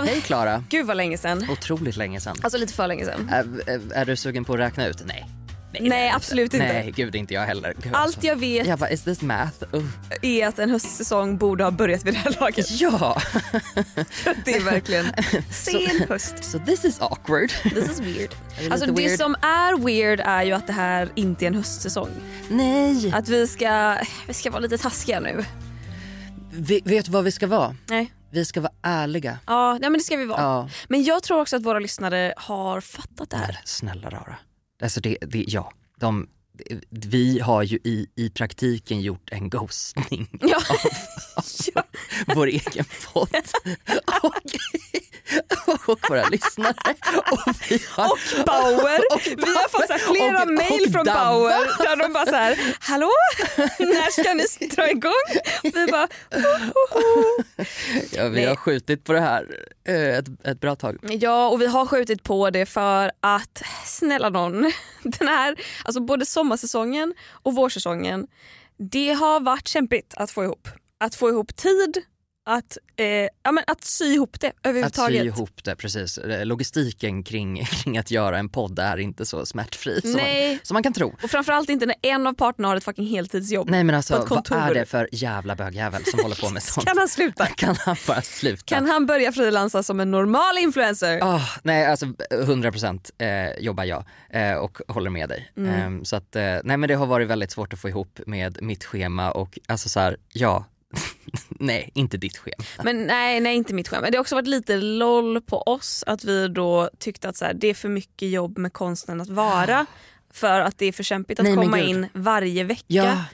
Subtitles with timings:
[0.00, 0.14] Gustav!
[0.14, 0.64] Hej Klara.
[0.68, 1.46] Gud vad länge sedan.
[1.50, 2.36] Otroligt länge sedan.
[2.42, 3.28] Alltså lite för länge sedan.
[3.32, 5.02] Är, är, du sugen på att räkna ut?
[5.06, 5.26] Nej.
[5.72, 6.66] Nej, Nej, absolut inte.
[6.72, 7.74] Nej, gud inte jag heller.
[7.82, 8.26] Gud, Allt alltså.
[8.26, 9.64] jag vet Jag bara, is this math?
[9.74, 9.84] Uh.
[10.22, 12.70] är att en höstsäsong borde ha börjat vid det här laget.
[12.80, 13.22] Ja,
[14.44, 15.06] Det är verkligen
[15.50, 16.44] sen höst.
[16.44, 17.50] so this is awkward.
[17.62, 18.30] This is weird.
[18.70, 19.18] Alltså det weird.
[19.18, 22.10] som är weird är ju att det här inte är en höstsäsong.
[22.48, 23.12] Nej.
[23.14, 25.44] Att vi ska, vi ska vara lite taskiga nu.
[26.52, 27.76] Vi, vet du vad vi ska vara?
[27.88, 28.12] Nej.
[28.30, 29.38] Vi ska vara ärliga.
[29.46, 30.40] Ja, nej, men det ska vi vara.
[30.40, 30.68] Ja.
[30.88, 33.60] Men jag tror också att våra lyssnare har fattat det här.
[33.64, 34.36] Snälla rara.
[34.82, 35.72] Alltså det, det ja.
[35.96, 36.28] De,
[36.90, 40.58] vi har ju i, i praktiken gjort en ghostning Ja.
[41.74, 41.82] ja.
[42.34, 43.36] vår egen podd
[44.22, 46.74] och, och våra lyssnare.
[47.30, 49.00] Och, vi har, Och Bauer.
[49.14, 51.24] och vi har fått så flera och- mail från Dabba.
[51.24, 53.10] Bauer där de bara så här, hallå,
[53.78, 55.12] när ska ni dra igång?
[55.62, 56.08] Vi bara.
[58.12, 58.44] Ja, vi Nej.
[58.44, 59.46] har skjutit på det här
[59.88, 60.98] eh, ett, ett bra tag.
[61.02, 64.72] Ja och vi har skjutit på det för att snälla någon,
[65.02, 68.26] den här, alltså både sommarsäsongen och vårsäsongen,
[68.78, 70.68] det har varit kämpigt att få ihop.
[71.04, 72.02] Att få ihop tid,
[72.46, 73.06] att, eh,
[73.42, 75.24] ja, men att sy ihop det Att sy överhuvudtaget.
[75.24, 76.18] ihop det, precis.
[76.18, 80.74] Eh, Logistiken kring, kring att göra en podd är inte så smärtfri som man, som
[80.74, 81.14] man kan tro.
[81.22, 83.70] Och framförallt inte när en av parterna har ett fucking heltidsjobb.
[83.70, 86.86] Nej men alltså vad är det för jävla bögjävel som håller på med sånt?
[86.86, 87.46] Kan han sluta?
[87.56, 88.64] Kan han bara sluta?
[88.64, 91.18] Kan han börja frilansa som en normal influencer?
[91.22, 95.52] Ah, nej alltså 100% eh, jobbar jag eh, och håller med dig.
[95.56, 95.98] Mm.
[95.98, 98.58] Eh, så att, eh, nej men det har varit väldigt svårt att få ihop med
[98.62, 100.64] mitt schema och alltså så här, ja,
[101.48, 102.64] nej inte ditt schema.
[102.84, 104.10] Men nej, nej inte mitt schema.
[104.10, 107.54] Det har också varit lite loll på oss att vi då tyckte att så här,
[107.54, 109.86] det är för mycket jobb med konsten att vara
[110.32, 112.84] för att det är för kämpigt att Nej, komma in varje vecka.
[112.86, 113.24] Ja,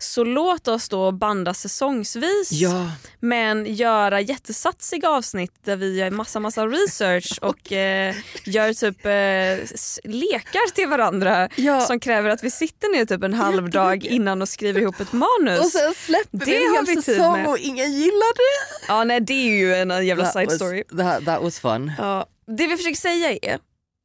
[0.00, 2.90] Så låt oss då banda säsongsvis ja.
[3.20, 8.14] men göra jättesatsiga avsnitt där vi gör massa massa research och eh,
[8.44, 11.80] gör typ eh, lekar till varandra Ja.
[11.80, 15.12] som kräver att vi sitter ner typ en halv dag innan och skriver ihop ett
[15.12, 15.60] manus.
[15.60, 17.46] Och sen släpper Det vi en hel vi säsong med.
[17.48, 18.84] och ingen gillar det.
[18.88, 20.84] Ja nej det är ju en jävla That side was- story.
[20.98, 21.92] That, that was fun.
[21.98, 22.26] Ja,
[22.56, 23.58] det vi försöker säga är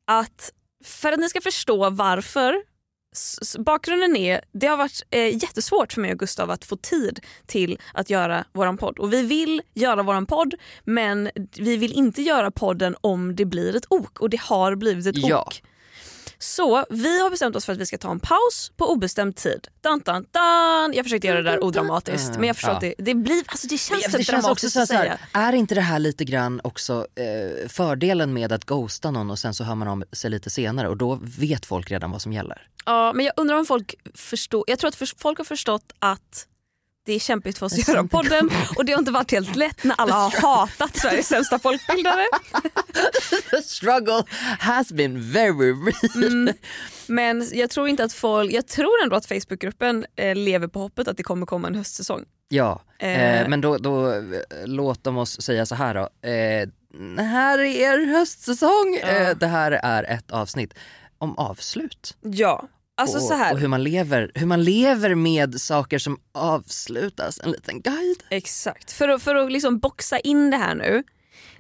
[0.08, 0.52] att
[0.86, 2.56] för att ni ska förstå varför
[3.60, 7.80] Bakgrunden är, det har varit eh, jättesvårt för mig och Gustav att få tid till
[7.94, 9.00] att göra våran podd.
[9.00, 10.54] Och vi vill göra våran podd
[10.84, 15.06] men vi vill inte göra podden om det blir ett ok och det har blivit
[15.08, 15.42] ett Ja.
[15.42, 15.64] ok.
[16.44, 19.68] Så vi har bestämt oss för att vi ska ta en paus på obestämd tid.
[19.82, 20.94] Dun, dun, dun.
[20.94, 22.76] Jag försökte göra det där odramatiskt men jag förstår Ja.
[22.76, 25.18] att det, det blir, alltså det känns typ det känns också dramatiskt så så här,
[25.34, 29.54] är inte det här lite grann också eh, fördelen med att ghosta någon och sen
[29.54, 32.68] så hör man om sig lite senare och då vet folk redan vad som gäller.
[32.86, 34.64] Ja, men jag undrar om folk förstår.
[34.68, 36.48] Jag tror att folk har förstått att
[37.06, 39.84] det är kämpigt för oss att göra podden och det har inte varit helt lätt
[39.84, 42.26] när alla har hatat Sveriges sämsta folkbildare.
[43.52, 44.24] The struggle
[44.60, 46.24] has been very real.
[46.28, 46.54] Mm.
[47.08, 51.08] Men jag tror inte att folk, jag tror ändå att Facebookgruppen eh, lever på hoppet
[51.08, 52.26] att det kommer komma en höstsäsong.
[52.48, 53.42] Ja, Eh.
[53.42, 54.22] eh, men då, då eh,
[54.66, 56.28] låt dem oss säga så här då.
[56.30, 56.68] Eh,
[57.16, 59.00] det här är er höstsäsong.
[59.02, 59.34] Ja.
[59.34, 60.74] Det här är ett avsnitt
[61.18, 62.18] om avslut.
[62.22, 63.54] Ja, alltså och, så här.
[63.54, 67.40] och hur, man lever, hur man lever med saker som avslutas.
[67.44, 68.24] En liten guide.
[68.30, 71.04] Exakt, för att, för att liksom boxa in det här nu.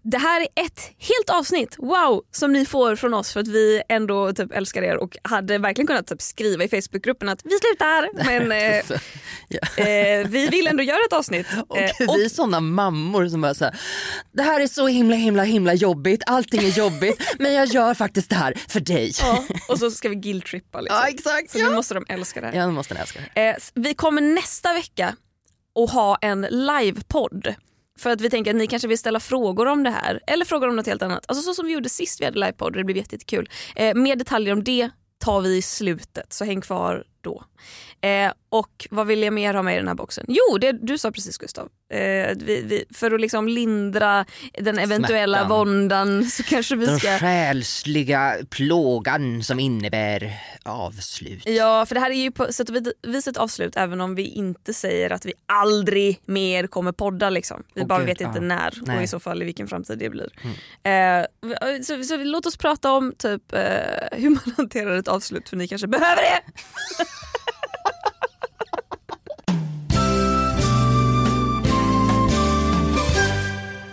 [0.06, 3.82] Det här är ett helt avsnitt, wow, som ni får från oss för att vi
[3.90, 8.10] ändå typ älskar er och hade verkligen kunnat typ skriva i Facebookgruppen att vi slutar
[8.26, 8.84] men eh,
[9.48, 9.84] ja.
[9.84, 11.48] eh, vi vill ändå göra ett avsnitt.
[11.68, 13.80] Och Eh, vi är såna mammor som bara såhär,
[14.32, 18.30] det här är så himla himla himla jobbigt, allting är jobbigt men jag gör faktiskt
[18.30, 19.12] det här för dig.
[19.22, 20.82] ja, och så ska vi guilt-trippa.
[20.82, 21.00] Liksom.
[21.04, 21.52] Ja, exakt.
[21.52, 21.70] Så Ja.
[21.70, 22.54] nu måste de älska det här.
[22.54, 23.42] Ja, nu måste ni älska det.
[23.50, 25.16] Eh, vi kommer nästa vecka
[25.84, 27.56] att ha en livepodd.
[28.00, 30.70] För att vi tänker att ni kanske vill ställa frågor om det här eller frågor
[30.70, 31.26] om något helt annat.
[31.28, 33.50] Alltså så som vi gjorde sist vi hade livepodd och det blev jätte- jättekul.
[33.76, 37.44] Eh, mer detaljer om det tar vi i slutet så häng kvar då.
[38.02, 40.26] Eh, och vad vill jag mer ha med i den här boxen?
[40.28, 41.70] Jo, det du sa precis Gustav.
[41.90, 42.00] Eh,
[42.36, 45.58] vi, vi, för att liksom lindra den eventuella Smärtan.
[45.58, 47.18] våndan så kanske vi Den ska...
[47.18, 50.34] själsliga plågan som innebär
[50.64, 51.44] avslut.
[51.46, 54.28] Ja, för det här är ju på sätt och vis ett avslut även om vi
[54.28, 57.30] inte säger att vi aldrig mer kommer podda.
[57.30, 57.64] Liksom.
[57.74, 58.42] Vi Åh, bara gud, vet inte ja.
[58.42, 58.94] när och Nej.
[58.94, 59.04] Mm.
[59.04, 60.30] i så fall i vilken framtid det blir.
[60.84, 61.26] Eh,
[61.84, 63.62] så, så låt oss prata om typ, eh,
[64.12, 66.42] hur man hanterar ett avslut för ni kanske behöver det.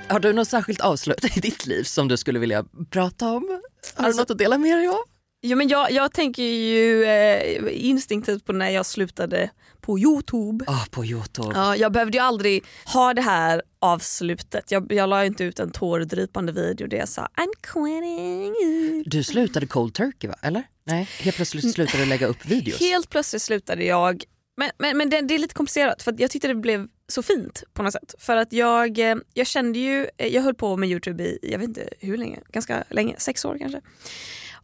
[0.09, 3.61] Har du något särskilt avslut i ditt liv som du skulle vilja prata om?
[3.97, 5.01] Har Alltså- du något att dela med dig av?
[5.43, 9.51] Jo, men jag, jag tänker ju eh, instinktivt på när jag slutade
[9.81, 10.65] på Youtube.
[10.69, 11.53] Ah, på Youtube.
[11.55, 14.71] Ja, jag behövde ju aldrig ha det här avslutet.
[14.71, 19.03] Jag, jag la inte ut en tårdrypande video där jag sa I'm quitting.
[19.07, 20.35] Du slutade cold turkey va?
[20.43, 20.63] Eller?
[20.85, 22.81] Nej, helt plötsligt slutade du lägga upp videos.
[22.81, 24.25] Helt plötsligt slutade jag,
[24.57, 27.63] men, men, men det, det är lite komplicerat för jag tyckte det blev så fint
[27.73, 28.15] på något sätt.
[28.19, 31.59] För att jag, eh, jag kände ju, eh, jag höll på med Youtube i, jag
[31.59, 33.81] vet inte hur länge, ganska länge, sex år kanske.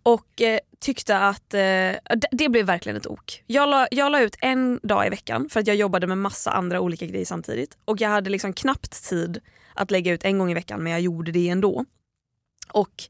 [0.07, 3.43] Och eh, tyckte att eh, det, det blev verkligen ett ok.
[3.47, 6.51] Jag la, jag la ut en dag i veckan för att jag jobbade med massa
[6.51, 7.79] andra olika grejer samtidigt.
[7.85, 9.41] Och jag hade liksom knappt tid
[9.75, 11.85] att lägga ut en gång i veckan men jag gjorde det ändå.
[12.73, 13.05] Och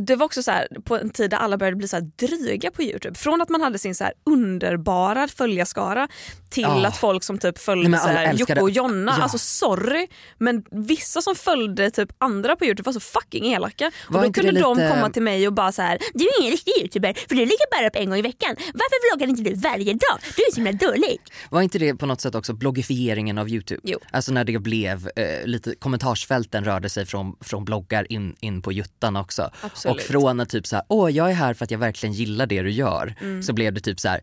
[0.00, 2.70] det var också så här, på en tid där alla började bli så här dryga
[2.70, 3.18] på Youtube.
[3.18, 6.08] Från att man hade sin så här underbara följarskara
[6.50, 6.86] till Ah.
[6.86, 9.22] att folk som typ Nej, följde men så här, Jocke och Jonna, Ja.
[9.22, 10.06] alltså sorry
[10.38, 13.90] men vissa som följde typ andra på Youtube var så fucking elaka.
[14.08, 16.24] Och Var då inte kunde de lite- komma till mig och bara så här: du
[16.24, 18.56] är ingen riktig youtuber för du lägger bara upp en gång i veckan.
[18.58, 20.18] Varför vloggar inte du varje dag?
[20.36, 21.18] Du är så himla dålig.
[21.50, 23.80] Var inte det på något sätt också blogifieringen av Youtube?
[23.84, 23.98] Jo.
[24.12, 28.72] Alltså när det blev eh, lite, kommentarsfälten rörde sig från, från bloggar in, in på
[28.72, 29.50] juttan också.
[29.60, 29.83] Absolut.
[29.90, 32.46] Och från att typ så här, åh jag är här för att jag verkligen gillar
[32.46, 33.42] det du gör, Mm.
[33.42, 34.20] så blev det typ så här.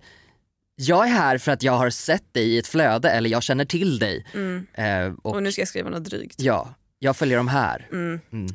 [0.75, 3.65] Jag är här för att jag har sett dig i ett flöde eller jag känner
[3.65, 4.25] till dig.
[4.33, 4.41] Eh, och,
[4.81, 5.15] Mm.
[5.23, 6.35] Och nu ska jag skriva något drygt.
[6.41, 6.73] Ja,
[7.03, 7.87] jag följer de här.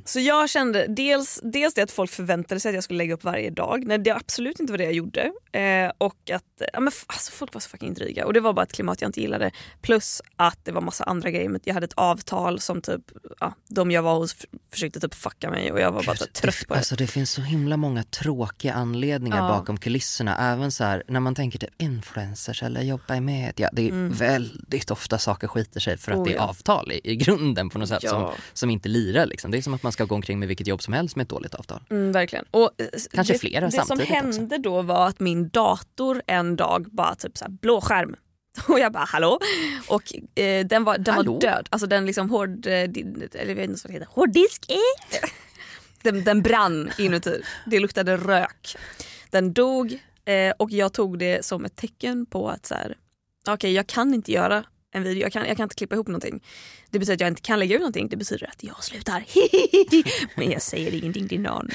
[0.04, 3.24] Så jag kände dels, dels det att folk förväntade sig att jag skulle lägga upp
[3.24, 5.32] varje dag när det absolut inte var det jag gjorde.
[5.52, 8.62] Eh, och att ja, men, alltså, folk var så fucking dryga och det var bara
[8.62, 9.50] ett klimat jag inte gillade.
[9.82, 11.60] Plus att det var massa andra grejer.
[11.64, 13.02] Jag hade ett avtal som typ,
[13.40, 14.36] ja, de jag var hos
[14.72, 16.78] försökte typ fucka mig och jag var bara trött på det.
[16.78, 19.48] Alltså det finns så himla många tråkiga anledningar Ja.
[19.48, 20.52] bakom kulisserna.
[20.52, 23.70] Även så här, när man tänker typ influencers eller jobba i media.
[23.72, 26.22] Det är väldigt ofta saker skiter sig för att Mm.
[26.22, 26.48] Oh, det är ja.
[26.48, 29.26] avtal i, i grunden på något sätt som, som inte lirar.
[29.26, 29.50] Liksom.
[29.50, 31.28] Det är som att man ska gå omkring med vilket jobb som helst med ett
[31.30, 31.80] dåligt avtal.
[31.90, 32.44] Mm, verkligen.
[32.50, 36.56] Och, eh, Kanske det, flera Det som samtidigt hände då var att min dator en
[36.56, 38.16] dag bara typ så här blå skärm.
[38.68, 39.40] Och jag bara hallå?
[39.88, 41.32] Och eh, den var, den Hallå?
[41.32, 41.68] var död.
[41.70, 44.66] Alltså den liksom hård, eh, eller jag vet inte vad det heter, hårddisk?
[44.70, 45.28] eh?
[46.02, 47.42] Den, den brann inuti.
[47.66, 48.76] Det luktade rök.
[49.30, 52.96] Den dog eh, och jag tog det som ett tecken på att så här,
[53.48, 54.64] okej jag kan inte göra
[54.96, 56.42] en video, jag kan, jag kan inte klippa ihop någonting.
[56.90, 59.24] Det betyder att jag inte kan lägga ut någonting, det betyder att jag slutar.
[60.38, 61.68] Men jag säger ingenting till någon.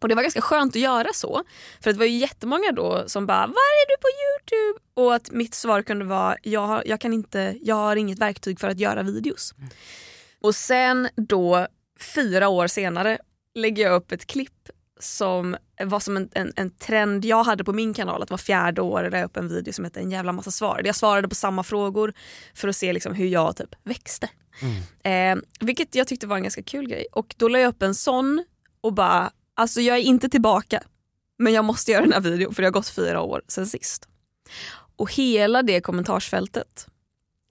[0.00, 1.44] Och det var ganska skönt att göra så.
[1.80, 5.30] För det var ju jättemånga då som bara “Var är du på Youtube?” och att
[5.30, 8.78] mitt svar kunde vara jag, har- jag, kan inte, “Jag har inget verktyg för att
[8.80, 9.54] göra videos”.
[10.40, 11.66] Och sen då,
[12.14, 13.18] fyra år senare,
[13.54, 14.68] lägger jag upp ett klipp
[15.00, 18.22] som var som en, en, en trend jag hade på min kanal.
[18.22, 20.82] Att var fjärde år la jag upp en video som hette En jävla massa svar.
[20.84, 22.12] Jag svarade på samma frågor
[22.54, 24.28] för att se liksom hur jag typ växte.
[25.10, 27.06] Eh, vilket jag tyckte var en ganska kul grej.
[27.12, 28.44] Och då la jag upp en sån
[28.80, 30.82] och bara, alltså jag är inte tillbaka.
[31.38, 34.08] Men jag måste göra den här videon för det har gått fyra år sen sist.
[34.96, 36.86] Och hela det kommentarsfältet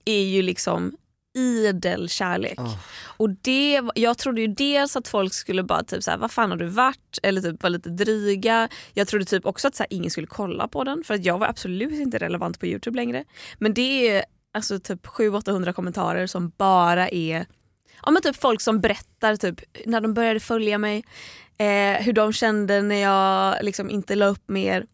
[0.04, 0.96] är ju liksom
[1.34, 2.58] idel kärlek.
[2.58, 2.76] Åh.
[3.16, 6.58] Och det, jag trodde ju dels att folk skulle bara typ såhär, vad fan har
[6.58, 7.18] du varit?
[7.22, 8.68] Eller typ vara lite dryga.
[8.94, 11.38] Jag trodde typ också att så här, ingen skulle kolla på den för att jag
[11.38, 13.24] var absolut inte relevant på Youtube längre.
[13.58, 17.46] Men det är alltså typ 700-800 kommentarer som bara är
[18.02, 21.04] ja, men typ folk som berättar typ, när de började följa mig,
[21.58, 24.86] eh, hur de kände när jag liksom inte la upp mer.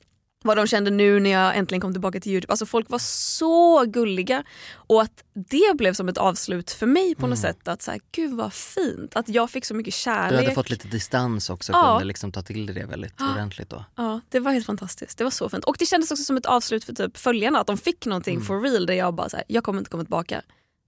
[0.46, 2.52] Vad de kände nu när jag äntligen kom tillbaka till Youtube.
[2.52, 4.44] Alltså folk var så gulliga.
[4.74, 7.68] Och att det blev som ett avslut för mig på något sätt.
[7.68, 9.16] Att så här, gud vad fint.
[9.16, 10.40] Att jag fick så mycket Du kärlek.
[10.40, 11.92] hade fått lite distans också och Ja.
[11.94, 13.84] kunde liksom ta till dig det väldigt ordentligt då.
[13.96, 15.18] Ja, det var helt fantastiskt.
[15.18, 15.64] Det var så fint.
[15.64, 17.60] Och det kändes också som ett avslut för typ följarna.
[17.60, 18.46] Att de fick någonting Mm.
[18.46, 20.42] for real där jag bara så här, jag kommer inte komma tillbaka.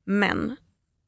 [0.07, 0.57] Men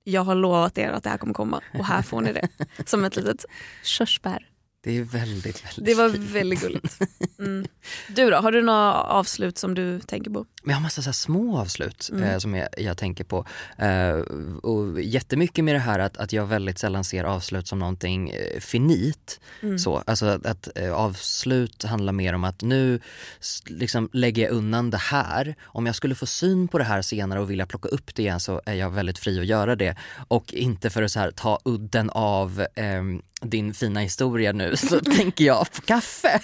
[0.05, 2.49] jag har lovat er att det här kommer komma och här får ni det.
[2.87, 3.45] som ett litet
[3.85, 4.47] körsbär.
[4.83, 6.99] Det är väldigt, väldigt Det var väldigt gulligt.
[7.39, 7.67] Mm.
[8.09, 10.47] Du då, har du några avslut som du tänker på?
[10.63, 12.23] Men jag har massa så små avslut Mm.
[12.25, 13.47] eh, som jag, jag tänker på.
[13.79, 14.13] Eh,
[14.63, 18.61] och jättemycket med det här att, att jag väldigt sällan ser avslut som någonting eh,
[18.61, 19.41] finit.
[19.63, 19.79] Mm.
[19.79, 23.01] Så, alltså att, att eh, avslut handlar mer om att nu
[23.67, 25.55] liksom, lägger jag undan det här.
[25.65, 28.41] Om jag skulle få syn på det här senare och vilja plocka upp det igen
[28.41, 29.97] så är jag väldigt fri att göra det.
[30.29, 35.45] Och inte för att här, ta udden av ehm, din fina historia nu så tänker
[35.45, 36.41] jag på kaffe.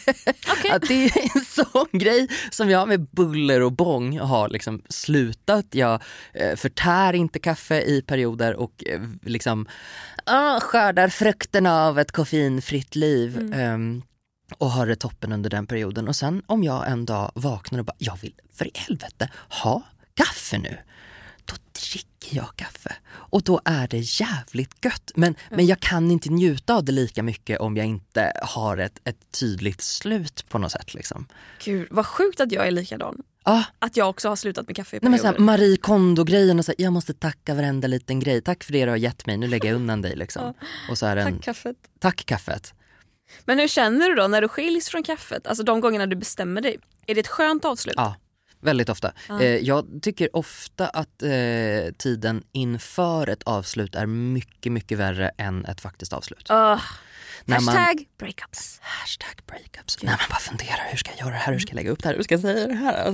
[0.73, 5.67] Att det är en sån grej som jag med buller och bång har liksom slutat.
[5.71, 9.67] Jag eh, förtär inte kaffe i perioder och eh, liksom
[10.25, 13.53] ah, skördar frukterna av ett koffeinfritt liv.
[13.55, 14.03] ehm,
[14.59, 16.09] och har det toppen under den perioden.
[16.09, 19.83] Och sen om jag en dag vaknar och bara, jag vill för i helvete ha
[20.15, 20.79] kaffe nu.
[21.45, 22.97] Då dricker jag kaffe.
[23.09, 25.13] Och då är det jävligt gött.
[25.15, 29.01] Men, men jag kan inte njuta av det lika mycket om jag inte har ett,
[29.05, 30.95] ett tydligt slut på något sätt.
[30.95, 31.27] Liksom.
[31.65, 33.23] Gud vad sjukt att jag är likadan.
[33.49, 35.45] Ah, Att jag också har slutat med kaffe i nej men så här, perioder.
[35.53, 38.43] Marie Kondo-grejen, och så här, jag måste tacka varenda liten grej.
[38.43, 40.17] Tack för det du har gett mig, nu lägger jag undan dig.
[40.17, 40.55] Liksom.
[40.91, 41.77] Och så är det en, Tack kaffet.
[41.99, 42.75] tack kaffet.
[43.45, 45.47] Men hur känner du då när du skiljs från kaffet?
[45.47, 46.77] Alltså de gångerna du bestämmer dig.
[47.07, 47.95] Är det ett skönt avslut?
[47.97, 48.15] Ja,
[48.61, 49.13] väldigt ofta.
[49.41, 51.31] Eh, jag tycker ofta att eh,
[51.99, 56.47] tiden inför ett avslut är mycket, mycket värre än ett faktiskt avslut.
[57.49, 58.79] När man- hashtag breakups.
[58.83, 60.03] Hashtag breakups.
[60.03, 62.03] När man bara funderar, hur ska jag göra det här, hur ska jag lägga upp
[62.03, 63.13] det här, hur ska jag säga det här?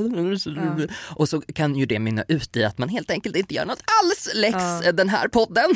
[1.17, 3.83] Och så kan ju det mynna ut i att man helt enkelt inte gör något
[4.03, 4.57] alls läx
[4.97, 5.71] den här podden.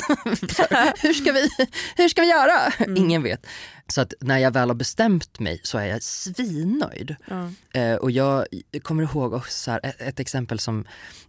[1.01, 1.49] Hur, ska vi,
[1.95, 2.73] hur ska vi göra?
[2.97, 3.45] Ingen vet.
[3.87, 7.15] Så att när jag väl har bestämt mig så är jag svinnöjd.
[7.73, 8.45] Eh, och jag
[8.81, 10.85] kommer ihåg också så här, ett, ett exempel som,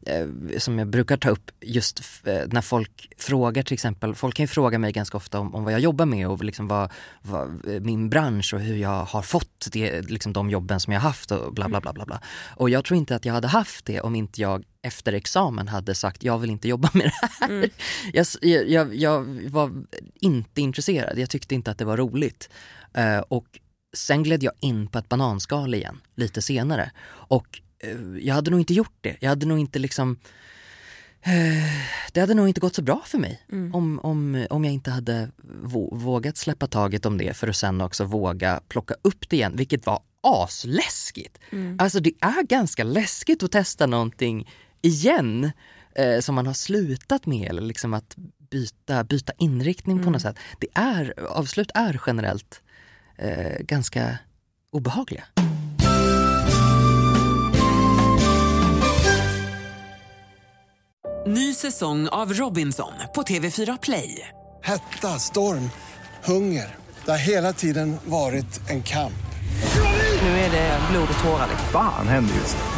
[0.06, 0.26] eh,
[0.58, 4.48] som jag brukar ta upp just eh, när folk frågar till exempel, folk kan ju
[4.48, 7.80] fråga mig ganska ofta om, om vad jag jobbar med och liksom vad, vad, eh,
[7.80, 11.54] min bransch och hur jag har fått det, liksom de jobben som jag haft och
[11.54, 12.04] bla bla bla bla.
[12.04, 12.20] bla.
[12.56, 15.94] Och jag tror inte att jag hade haft det om inte jag efter examen hade
[15.94, 17.70] sagt jag vill inte jobba med det här.
[18.12, 19.72] Jag, s- jag, jag, jag var
[20.20, 22.48] inte intresserad, jag tyckte inte att det var roligt.
[22.94, 23.58] Eh, och
[23.96, 26.90] sen gled jag in på ett bananskal igen lite senare.
[27.08, 29.16] Och eh, jag hade nog inte gjort det.
[29.20, 30.18] Jag hade nog inte liksom
[31.22, 31.82] eh,
[32.12, 33.42] det hade nog inte gått så bra för mig
[33.72, 35.30] om, om, om jag inte hade
[35.62, 39.56] vå- vågat släppa taget om det för att sen också våga plocka upp det igen,
[39.56, 41.38] vilket var asläskigt.
[41.78, 44.50] Alltså det är ganska läskigt att testa någonting
[44.82, 45.50] igen
[45.94, 48.14] eh, som man har slutat med eller liksom att
[48.50, 50.36] byta, byta inriktning på något sätt.
[50.58, 52.62] Det är, avslut är generellt
[53.18, 54.18] eh, ganska
[54.72, 55.24] obehagliga.
[61.26, 64.28] Ny säsong av Robinson på TV4 Play.
[64.62, 65.70] Hetta, storm,
[66.24, 66.76] hunger.
[67.04, 69.12] Det har hela tiden varit en kamp.
[70.22, 71.46] Nu är det blod och tårar.
[71.50, 71.68] liksom.
[71.72, 72.77] Fan händer just nu.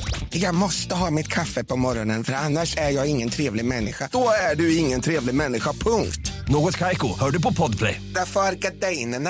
[0.33, 4.09] Jag måste ha mitt kaffe på morgonen för annars är jag ingen trevlig människa.
[4.11, 6.31] Då är du ingen trevlig människa, punkt.
[6.47, 8.01] Något Kaiko, hör du på Podplay.
[8.15, 9.29] Därför är gardinerna.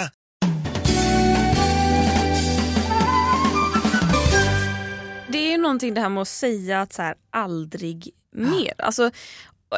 [5.27, 8.74] Det är ju någonting det här med att säga att så här, aldrig mer.
[8.77, 9.05] Alltså,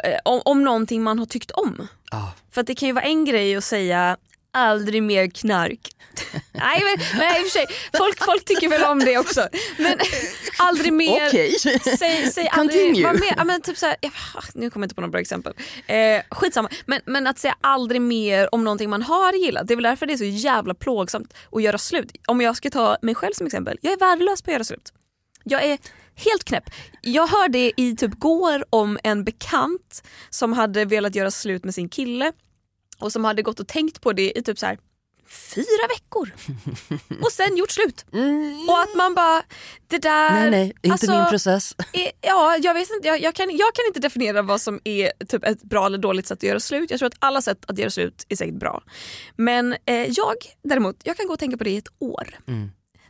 [0.03, 1.87] eh, om, om någonting man har tyckt om.
[2.11, 2.27] Ah.
[2.51, 4.17] För att det kan ju vara en grej att säga
[4.53, 5.89] aldrig mer knark.
[6.51, 7.65] nej men, men i och för sig,
[7.97, 9.47] folk, folk tycker väl om det också.
[9.77, 9.97] Men
[10.59, 11.55] aldrig mer, Okej.
[11.99, 14.11] säg, säg aldrig, vad mer, ja, men typ så här, ja,
[14.53, 15.53] nu kommer jag inte på några bra exempel.
[15.87, 19.75] Eh, skitsamma, men, men att säga aldrig mer om någonting man har gillat, det är
[19.75, 22.11] väl därför det är så jävla plågsamt att göra slut.
[22.27, 24.93] Om jag ska ta mig själv som exempel, jag är värdelös på att göra slut.
[25.43, 25.77] Jag är
[26.15, 26.69] helt knäpp.
[27.01, 31.89] Jag hörde i typ går om en bekant som hade velat göra slut med sin
[31.89, 32.31] kille
[32.99, 34.77] och som hade gått och tänkt på det i typ så här
[35.55, 36.31] fyra veckor
[37.21, 38.05] och sen gjort slut.
[38.69, 39.43] Och att man bara,
[39.87, 40.29] det där...
[40.31, 41.75] Nej nej, inte alltså, min process.
[41.93, 45.11] är- Ja, jag, vet inte, jag, jag, kan, jag kan inte definiera vad som är
[45.27, 46.91] typ ett bra eller dåligt sätt att göra slut.
[46.91, 48.83] Jag tror att alla sätt att göra slut är säkert bra.
[49.35, 52.39] Men eh, jag däremot, jag kan gå och tänka på det i ett år.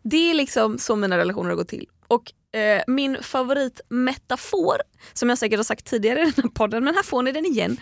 [0.03, 1.87] Det är liksom så mina relationer har gått till.
[2.07, 4.75] Och eh, min favoritmetafor,
[5.13, 7.45] som jag säkert har sagt tidigare i den här podden, men här får ni den
[7.45, 7.77] igen.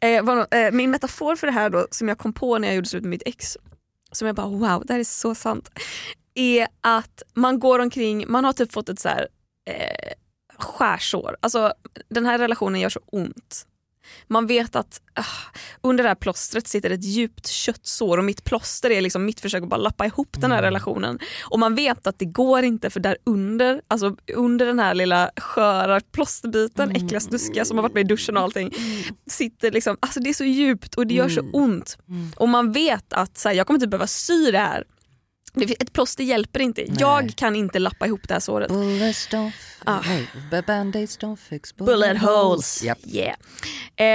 [0.00, 2.74] Eh, var, eh, min metafor för det här då, som jag kom på när jag
[2.74, 3.56] gjorde slut med mitt ex,
[4.12, 5.70] som jag bara wow, det här är så sant,
[6.34, 9.28] är att man går omkring, man har typ fått ett så här,
[9.70, 10.12] eh,
[10.58, 11.36] skärsår.
[11.40, 11.72] Alltså
[12.08, 13.66] den här relationen gör så ont.
[14.28, 15.24] Man vet att ah,
[15.80, 19.62] under det här plåstret sitter ett djupt köttsår och mitt plåster är liksom mitt försök
[19.62, 21.18] att bara lappa ihop den här relationen.
[21.50, 25.30] Och man vet att det går inte för där under, alltså under den här lilla
[25.36, 28.74] sköra plåsterbiten, äckliga snuskiga som har varit med i duschen och allting,
[29.26, 31.98] sitter liksom, alltså det är så djupt och det gör så ont.
[32.36, 34.84] Och man vet att så här, jag kommer inte behöva sy det här.
[35.62, 36.84] Ett plåster hjälper inte.
[37.00, 38.68] Jag kan inte lappa ihop det här såret.
[38.68, 39.52] Bullets don't,
[39.84, 40.00] Ah.
[40.06, 42.82] nej, band-aids don't fix bullet holes.
[42.82, 42.98] Japp.
[43.06, 43.36] Yeah.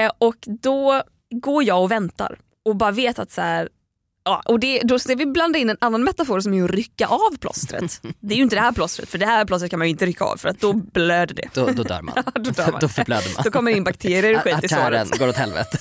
[0.06, 3.70] Eh, och då går jag och väntar och bara vet att så här,
[4.24, 7.08] ja, och det, då ska vi blanda in en annan metafor som är att rycka
[7.08, 8.02] av plåstret.
[8.20, 10.06] det är ju inte det här plåstret för det här plåstret kan man ju inte
[10.06, 11.50] rycka av för att då blöder det.
[11.54, 12.16] Då, då dör man.
[12.36, 12.82] då dör man.
[12.82, 13.44] då förblöder man.
[13.44, 15.20] Då kommer det in bakterier och skit i såret.
[15.20, 15.78] går åt helvete.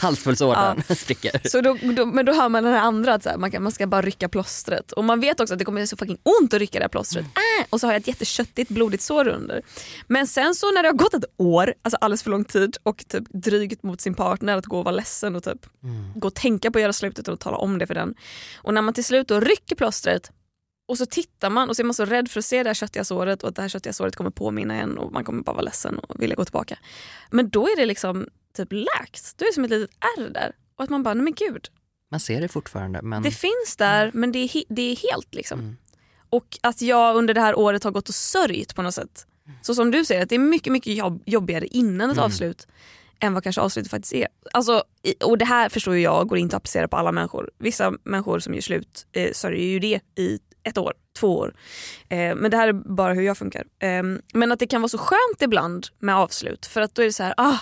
[0.00, 1.48] Halspulsådern spricker.
[1.48, 3.62] Så då, då, men då hör man den här andra att så här, man, kan,
[3.62, 4.92] man ska bara rycka plåstret.
[4.92, 6.88] Och man vet också att det kommer göra så fucking ont att rycka det här
[6.88, 7.24] plåstret.
[7.24, 7.66] Äh!
[7.70, 9.62] Och så har jag ett jätteköttigt blodigt sår under.
[10.06, 13.04] Men sen så när det har gått ett år, alltså alldeles för lång tid och
[13.08, 15.66] typ drygt mot sin partner att gå och vara ledsen och typ
[16.14, 18.14] gå och tänka på att göra slutet och tala om det för den.
[18.56, 20.32] Och när man till slut då rycker plåstret
[20.88, 22.74] och så tittar man och så är man så rädd för att se det här
[22.74, 25.52] köttiga såret och att det här köttiga såret kommer påminna en och man kommer bara
[25.52, 26.78] vara ledsen och vilja gå tillbaka.
[27.30, 29.34] Men då är det liksom typ läkt.
[29.36, 30.52] Då är det som ett litet ärr där.
[30.76, 31.68] Och att man bara, nej men gud,
[32.10, 35.34] Man ser det fortfarande men det finns där men det är, he- det är helt
[35.34, 35.76] liksom.
[36.30, 39.26] Och att jag under det här året har gått och sörjt på något sätt.
[39.62, 42.66] Så som du säger, att det är mycket, mycket jobb, jobbigare innan ett avslut
[43.20, 44.28] än vad kanske avslutet faktiskt är.
[44.52, 44.84] Alltså,
[45.24, 47.50] och det här förstår ju jag går inte att applicera på alla människor.
[47.58, 51.54] Vissa människor som gör slut eh, sörjer ju det i ett år, två år.
[52.08, 53.64] Eh, men det här är bara hur jag funkar.
[53.78, 54.02] Eh,
[54.34, 57.12] men att det kan vara så skönt ibland med avslut för att då är det
[57.12, 57.58] så här, ah,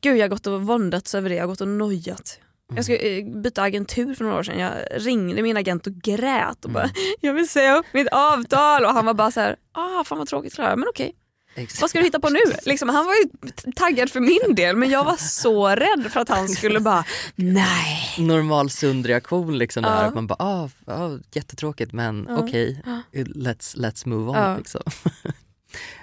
[0.00, 2.40] gud jag har gått och våndats över det, jag har gått och nojat.
[2.74, 4.58] Jag ska eh, byta agentur för några år sedan.
[4.58, 8.90] Jag ringde min agent och grät och bara “jag vill säga upp mitt avtal” och
[8.90, 11.12] han var bara så här “ah fan vad tråkigt Klara, men okej,
[11.60, 11.80] Exakt.
[11.80, 14.90] vad ska du hitta på nu?” liksom, Han var ju taggad för min del men
[14.90, 18.14] jag var så rädd för att han skulle bara “nej”.
[18.18, 20.08] normal sund reaktion liksom där Ja.
[20.08, 24.56] att man bara ah, ah, jättetråkigt men okej let's, let's move on Ja.
[24.56, 24.82] liksom.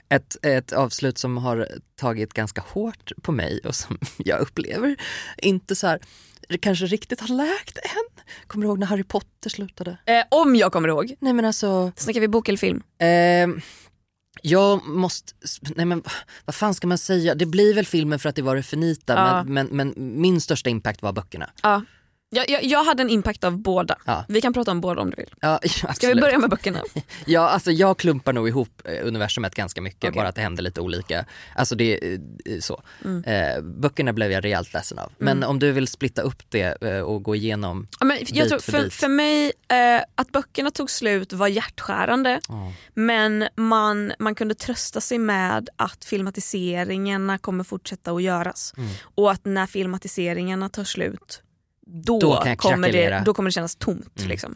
[0.09, 1.67] Ett, ett avslut som har
[1.99, 4.95] tagit ganska hårt på mig och som jag upplever
[5.37, 5.99] inte så här,
[6.59, 8.23] kanske riktigt har läkt än.
[8.47, 9.97] Kommer du ihåg när Harry Potter slutade?
[10.05, 11.15] Eh, om jag kommer ihåg.
[11.19, 12.83] Nej men alltså, Snackar vi bok eller film?
[12.99, 13.61] ehm,
[14.41, 15.33] jag måste,
[15.75, 16.03] nej men
[16.45, 17.35] vad fan ska man säga?
[17.35, 19.43] Det blir väl filmen för att det var det finita Ja.
[19.43, 21.49] men, men, men min största impact var böckerna.
[21.63, 21.81] Ja.
[22.29, 23.95] Jag, jag, jag hade en impact av båda.
[24.05, 24.25] Ja.
[24.27, 25.33] Vi kan prata om båda om du vill.
[25.41, 26.21] Ja, Ska vi absolut.
[26.21, 26.81] börja med böckerna?
[27.25, 30.19] Ja, alltså jag klumpar nog ihop eh, universumet ganska mycket, Okej.
[30.19, 31.25] bara att det händer lite olika.
[31.55, 32.81] Alltså det eh, så.
[33.05, 33.23] Mm.
[33.23, 35.11] Eh, böckerna blev jag rejält ledsen av.
[35.17, 37.87] Men om du vill splitta upp det eh, och gå igenom.
[37.99, 42.39] Ja, men jag tror, för för, för mig, eh, att böckerna tog slut var hjärtskärande.
[42.93, 48.73] Men man, man kunde trösta sig med att filmatiseringarna kommer fortsätta att göras.
[48.77, 48.89] Mm.
[49.15, 51.41] Och att när filmatiseringarna tar slut,
[51.87, 54.25] då, Då kommer, det, då kommer det kännas tomt.
[54.25, 54.55] Liksom.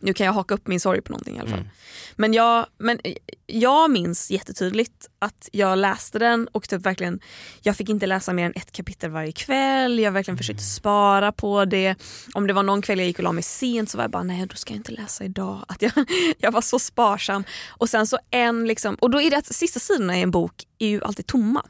[0.00, 1.58] Nu kan jag haka upp min sorg på någonting i alla fall.
[1.58, 1.70] Mm.
[2.16, 2.98] Men, jag, men
[3.46, 7.20] jag minns jättetydligt att jag läste den och typ verkligen,
[7.62, 9.98] jag fick inte läsa mer än ett kapitel varje kväll.
[9.98, 11.94] Jag verkligen försökte spara på det.
[12.34, 14.22] Om det var någon kväll jag gick och la mig sent så var jag bara
[14.22, 15.64] nej då ska jag inte läsa idag.
[15.68, 15.92] Att jag,
[16.38, 17.44] jag var så sparsam.
[17.68, 20.64] Och sen så en liksom, och då är det att sista sidorna i en bok
[20.78, 21.62] är ju alltid tomma.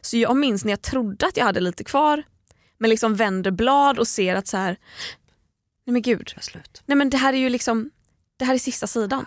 [0.00, 2.22] Så jag minns när jag trodde att jag hade lite kvar
[2.82, 4.76] men liksom vänder blad och ser att så här,
[5.86, 6.32] nej men gud,
[6.86, 7.90] nej men det här är ju liksom,
[8.36, 9.26] det här är sista sidan.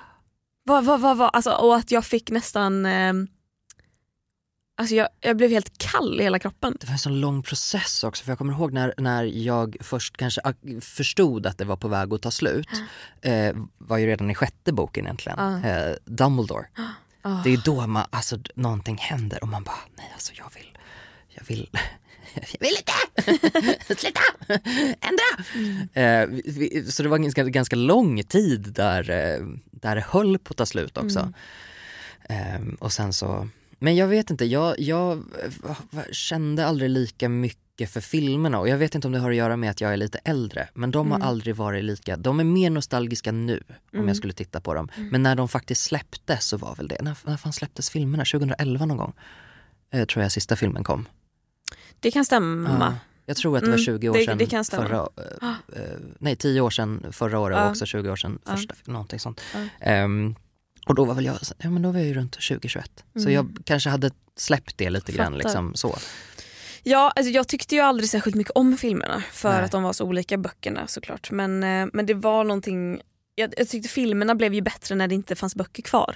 [0.64, 3.14] Vad, vad, vad, vad, alltså, och att jag fick nästan, eh,
[4.78, 6.78] alltså jag, jag blev helt kall i hela kroppen.
[6.80, 10.18] Det var en sån lång process också för jag kommer ihåg när, när jag först
[10.18, 12.68] kanske ak- förstod att det var på väg att ta slut.
[13.22, 16.66] Eh, var ju redan i sjätte boken egentligen, eh, Dumbledore.
[17.44, 20.78] Det är då man, alltså någonting händer och man bara nej alltså jag vill,
[21.30, 21.70] jag vill
[22.60, 23.96] jag vill inte!
[23.96, 24.22] Sluta!
[25.02, 26.02] Ändra!
[26.02, 30.52] Eh, vi- så det var ganska, ganska lång tid där, eh, där det höll på
[30.52, 31.34] att ta slut också.
[32.30, 33.48] Ehm, och sen så,
[33.80, 35.12] men jag vet inte, jag, jag
[35.94, 39.36] eh, kände aldrig lika mycket för filmerna och jag vet inte om det har att
[39.38, 42.44] göra med att jag är lite äldre men de har aldrig varit lika, de är
[42.44, 44.90] mer nostalgiska nu om jag skulle titta på dem.
[45.12, 48.26] Men när de faktiskt släpptes så var väl det, när, när fan släpptes filmerna?
[48.26, 49.14] 2011 någon gång?
[49.94, 51.06] Eh, tror jag sista filmen kom.
[52.06, 52.96] Det kan stämma.
[53.26, 54.88] Jag tror att det var Mm, 20 år det- sedan det stämma.
[54.88, 54.98] förra,
[55.42, 57.70] eh, eh, nej 10 år sedan förra året och Ja.
[57.70, 59.42] också 20 år sedan första, någonting sånt.
[59.54, 59.60] Ja.
[59.82, 60.36] Ehm,
[60.88, 63.04] och då var väl jag, ja men då var jag ju runt 2021.
[63.24, 65.40] Så jag kanske hade släppt det lite grann Mm.
[65.40, 65.50] Fattar.
[65.50, 65.98] liksom så.
[66.84, 69.64] Ja, alltså jag tyckte ju aldrig särskilt mycket om filmerna för Nej.
[69.64, 71.32] att de var så olika böckerna såklart.
[71.32, 73.02] Men, eh, men det var någonting,
[73.36, 76.16] jag, jag tyckte filmerna blev ju bättre när det inte fanns böcker kvar.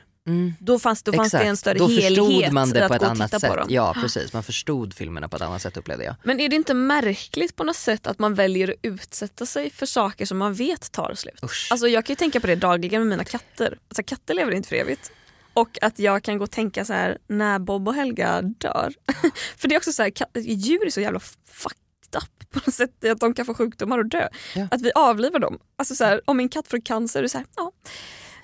[0.59, 2.95] Då fanns, då fanns det en större Då förstod helhet man i det att på
[2.95, 3.65] ett annat sätt.
[3.67, 6.15] Ja precis, man förstod filmerna på ett annat sätt upplevde jag.
[6.23, 9.85] Men är det inte märkligt på något sätt att man väljer att utsätta sig för
[9.85, 11.43] saker som man vet tar slut?
[11.43, 11.67] Usch.
[11.71, 13.77] Alltså jag kan ju tänka på det dagligen med mina katter.
[13.87, 15.11] Alltså katter lever inte för evigt.
[15.53, 18.93] Och att jag kan gå och tänka så här när Bob och Helga dör.
[19.57, 23.05] för det är också så här, djur är så jävla fucked up på något sätt
[23.05, 24.27] att de kan få sjukdomar och dö.
[24.55, 24.67] Ja.
[24.71, 25.59] Att vi avlivar dem.
[25.75, 27.71] Alltså så här, om min katt får cancer, det är så här, ja.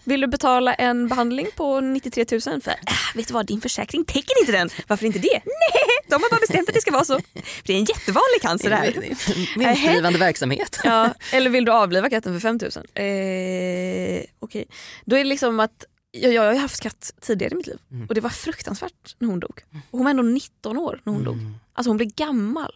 [0.05, 2.41] Vill du betala en behandling på 93 000?
[2.61, 2.77] För äh,
[3.15, 4.69] vet du vad, din försäkring täcker inte den.
[4.87, 5.27] Varför inte det?
[5.45, 7.19] Nej, de har bara bestämt att det ska vara så.
[7.63, 8.91] Det är en jättevanlig cancer det här.
[9.57, 10.79] Vinstdrivande verksamhet.
[10.83, 12.83] Ja, eller vill du avliva katten för 5000?
[12.93, 14.65] Eh, Okej.
[15.05, 17.77] Då är det liksom att jag, jag har ju haft katt tidigare i mitt liv
[17.91, 18.07] Mm.
[18.07, 19.61] och det var fruktansvärt när hon dog.
[19.91, 21.33] Och hon var ändå 19 år när hon dog.
[21.37, 21.55] Mm.
[21.73, 22.73] Alltså hon blev gammal.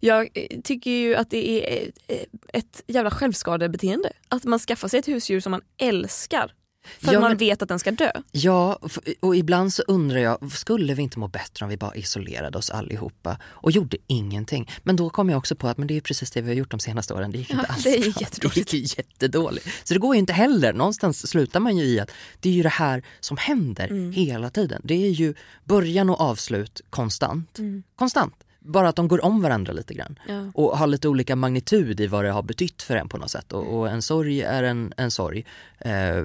[0.00, 2.18] Jag eh, tycker ju att det är eh,
[2.52, 4.12] ett jävla självskadebeteende.
[4.28, 6.52] Att man skaffar sig ett husdjur som man älskar
[7.00, 8.10] för Ja, att man men- vet att den ska dö.
[8.32, 8.78] Ja,
[9.20, 12.70] och ibland så undrar jag, skulle vi inte må bättre om vi bara isolerade oss
[12.70, 14.70] allihopa och gjorde ingenting?
[14.82, 16.70] Men då kom jag också på att men det är precis det vi har gjort
[16.70, 17.30] de senaste åren.
[17.32, 18.12] Det gick inte Ja, alls det bra.
[18.20, 18.70] jättedåligt.
[18.70, 19.66] Det gick jättedåligt.
[19.84, 20.72] Så det går ju inte heller.
[20.72, 24.12] Någonstans slutar man ju i att det är ju det här som händer Mm.
[24.12, 24.80] hela tiden.
[24.84, 27.58] Det är ju början och avslut konstant.
[27.58, 27.82] Mm.
[27.96, 28.34] Konstant.
[28.66, 30.18] Bara att de går om varandra lite grann.
[30.28, 30.50] Ja.
[30.54, 33.52] Och har lite olika magnitud i vad det har betytt för en på något sätt.
[33.52, 35.46] Och, och en sorg är en, en sorg.
[35.78, 36.24] Eh,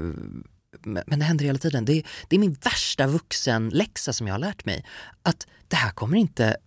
[0.83, 1.85] men det händer hela tiden.
[1.85, 4.85] Det är, det är min värsta vuxenläxa som jag har lärt mig.
[5.23, 6.57] Att det här kommer inte,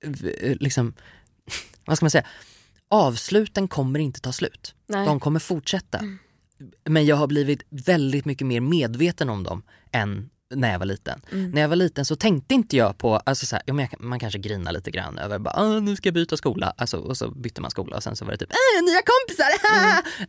[0.00, 0.94] eh, liksom,
[1.84, 2.26] vad ska man säga,
[2.88, 4.74] avsluten kommer inte ta slut.
[4.86, 5.06] Nej.
[5.06, 6.00] De kommer fortsätta.
[6.84, 11.20] Men jag har blivit väldigt mycket mer medveten om dem än när jag var liten.
[11.30, 14.20] När jag var liten så tänkte inte jag på, alltså så här, ja, jag, man
[14.20, 16.72] kanske grinar lite grann över bara, ah, nu ska jag byta skola.
[16.76, 19.48] Alltså, och så bytte man skola och sen så var det typ, äh, nya kompisar!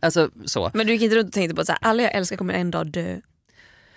[0.00, 0.70] Alltså så.
[0.74, 2.86] Men du gick inte runt och tänkte på att alla jag älskar kommer en dag
[2.86, 3.20] dö.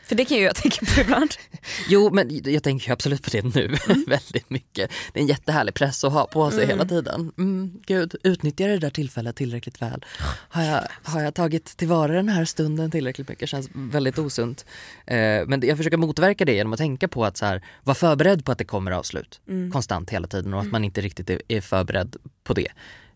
[0.04, 1.34] För det kan ju jag tänka på ibland.
[1.88, 3.68] Jo men jag tänker ju absolut på det nu
[4.08, 4.92] väldigt mycket.
[5.14, 7.32] Det är en jättehärlig press att ha på sig hela tiden.
[7.38, 10.06] Mm, gud, utnyttjar jag det där tillfället tillräckligt väl?
[10.50, 13.50] Har jag, har jag tagit tillvara den här stunden tillräckligt mycket?
[13.50, 14.66] Känns väldigt osunt.
[15.06, 15.16] Eh,
[15.48, 18.52] men jag försöker motverka det genom att tänka på att så här, vara förberedd på
[18.52, 22.16] att det kommer avslut konstant hela tiden och att man inte riktigt är, är förberedd
[22.44, 22.68] på det.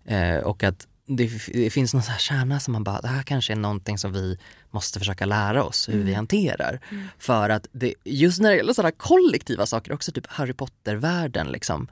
[0.05, 3.23] Eh, och att det, det finns någon så här kärna som man bara, det här
[3.23, 4.37] kanske är någonting som vi
[4.71, 6.79] måste försöka lära oss hur vi hanterar.
[7.17, 11.87] För att det, just när det gäller sådana kollektiva saker, också typ Harry Potter-världen liksom.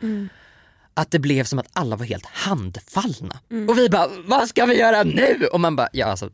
[0.94, 3.40] Att det blev som att alla var helt handfallna.
[3.70, 5.48] Och vi bara, vad ska vi göra nu?
[5.52, 6.30] Och man bara, ja alltså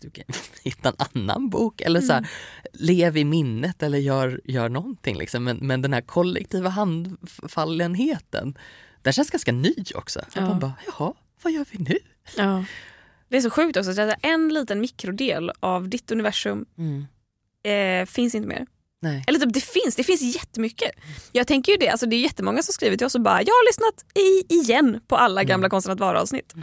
[0.00, 0.24] du kan
[0.62, 2.28] hitta en annan bok eller så här,
[2.72, 5.44] lev i minnet eller gör, gör någonting liksom.
[5.44, 8.58] Men, men den här kollektiva handfallenheten,
[9.02, 10.20] den känns ganska ny också.
[10.20, 11.98] Att man bara, jaha, vad gör vi nu?
[12.36, 12.64] Ja.
[13.28, 16.66] Det är så sjukt också, så att en liten mikrodel av ditt universum
[17.64, 18.66] eh, finns inte mer.
[19.00, 19.24] Nej.
[19.26, 20.90] Eller typ, det finns, det finns jättemycket.
[21.32, 23.52] Jag tänker ju det, alltså det är jättemånga som skriver till oss och bara “jag
[23.52, 26.54] har lyssnat i, igen på alla gamla Konstigt att vara-avsnitt”.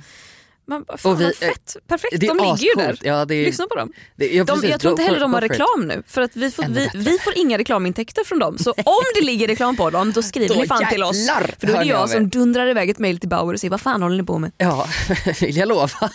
[0.67, 2.99] Man fan Och vi- fett, perfekt, det är de ligger ju där.
[3.03, 3.91] Ja, är- Lyssna på dem.
[4.15, 6.63] Det, ja, De, jag tror inte heller de har reklam nu för att vi får,
[6.69, 8.57] vi, vi får inga reklamintäkter från dem.
[8.57, 11.27] Så om det ligger reklam på dem då skriver Då ni fan till oss.
[11.59, 13.81] För då är det jag som dundrar iväg ett mejl till Bauer och säger vad
[13.81, 14.51] fan håller ni på med?
[14.57, 14.87] Ja,
[15.41, 15.89] vill jag lova.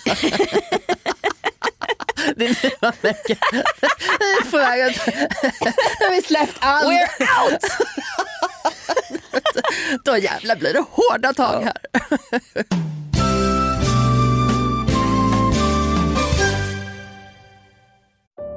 [2.37, 3.39] det är nu man märker.
[6.01, 6.87] Nu har vi släppt allt.
[6.89, 7.61] We're out!
[10.05, 11.77] Då jävlar blir det hårda tag här.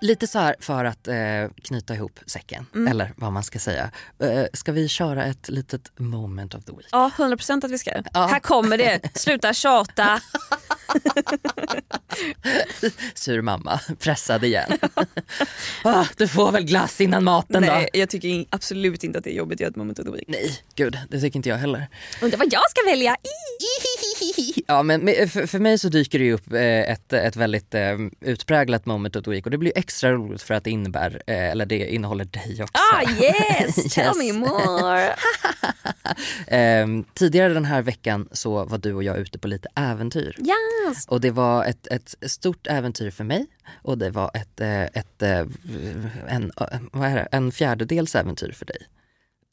[0.00, 1.14] lite så här för att eh,
[1.62, 3.90] knyta ihop säcken, eller vad man ska säga.
[4.18, 6.86] Eh, ska vi köra ett litet moment of the week?
[6.92, 7.90] Ja, 100% att vi ska.
[8.14, 9.00] Här kommer det.
[9.14, 10.20] Sluta tjata.
[13.14, 14.78] Sur mamma, pressad igen.
[15.84, 17.98] ah, du får väl glass innan maten Nej, då?
[17.98, 20.24] jag tycker absolut inte att det är jobbigt att göra ett moment of the week.
[20.28, 21.88] Nej, gud det tycker inte jag heller.
[22.22, 23.16] Undrar vad jag ska välja.
[24.66, 26.60] Ja men för, för mig så dyker det ju upp eh,
[26.92, 30.54] ett, ett väldigt eh, utpräglat moment of the week och det blir extra roligt för
[30.54, 32.72] att det innebär, eh, eller det innehåller dig också.
[32.94, 34.16] Ah yes, tell Yes.
[34.18, 35.14] me more.
[36.46, 40.36] Ehm, tidigare den här veckan så var du och jag ute på lite äventyr.
[40.40, 41.06] Yes.
[41.08, 43.46] Och det var ett, ett stort äventyr för mig
[43.82, 44.60] och det var ett,
[44.96, 45.22] ett,
[46.28, 46.52] en,
[46.92, 47.28] vad är det?
[47.32, 48.76] en fjärdedels äventyr för dig.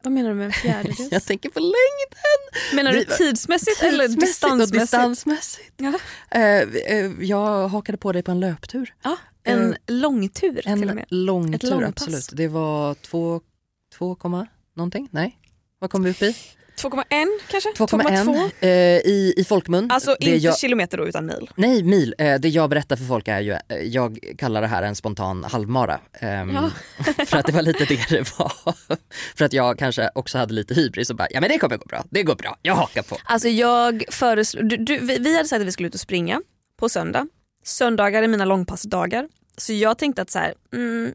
[0.04, 1.08] Vad menar du med en fjärdedels?
[1.12, 2.76] Jag tänker på längden!
[2.76, 4.80] Menar du tidsmässigt, eller distansmässigt?
[4.82, 5.74] distansmässigt.
[5.78, 5.94] Ja.
[6.32, 6.62] Eh,
[6.98, 8.94] eh, jag hakade på dig på en löptur.
[9.04, 11.06] Ja, en Eh, långtur till och En med.
[11.10, 11.90] lång Ett långpass.
[11.90, 12.30] absolut.
[12.34, 13.42] Det var två,
[13.98, 15.08] två komma någonting?
[15.12, 15.40] Nej?
[15.80, 16.36] Vad kom vi upp i?
[16.84, 17.70] 2,1 kanske?
[17.70, 19.92] 2,1 eh, i, i folkmun.
[19.92, 21.50] Alltså Det inte jag, kilometer då, utan mil.
[21.56, 22.15] Nej, mil.
[22.18, 25.44] Eh, det jag berättar för folk är ju, eh, jag kallar det här en spontan
[25.44, 26.00] halvmara.
[26.13, 26.72] Ehm, Ja.
[27.26, 28.52] för att det var lite det det var.
[29.36, 31.86] för att jag kanske också hade lite hybris och bara, ja men det kommer gå
[31.86, 33.18] bra, det går bra, jag hakar på.
[33.24, 34.63] Alltså jag föreslår,
[35.02, 36.42] vi, vi hade sagt att vi skulle ut och springa
[36.80, 37.28] på söndag.
[37.63, 39.28] Söndagar är mina långpassdagar.
[39.58, 41.13] Så jag tänkte att så här, mm,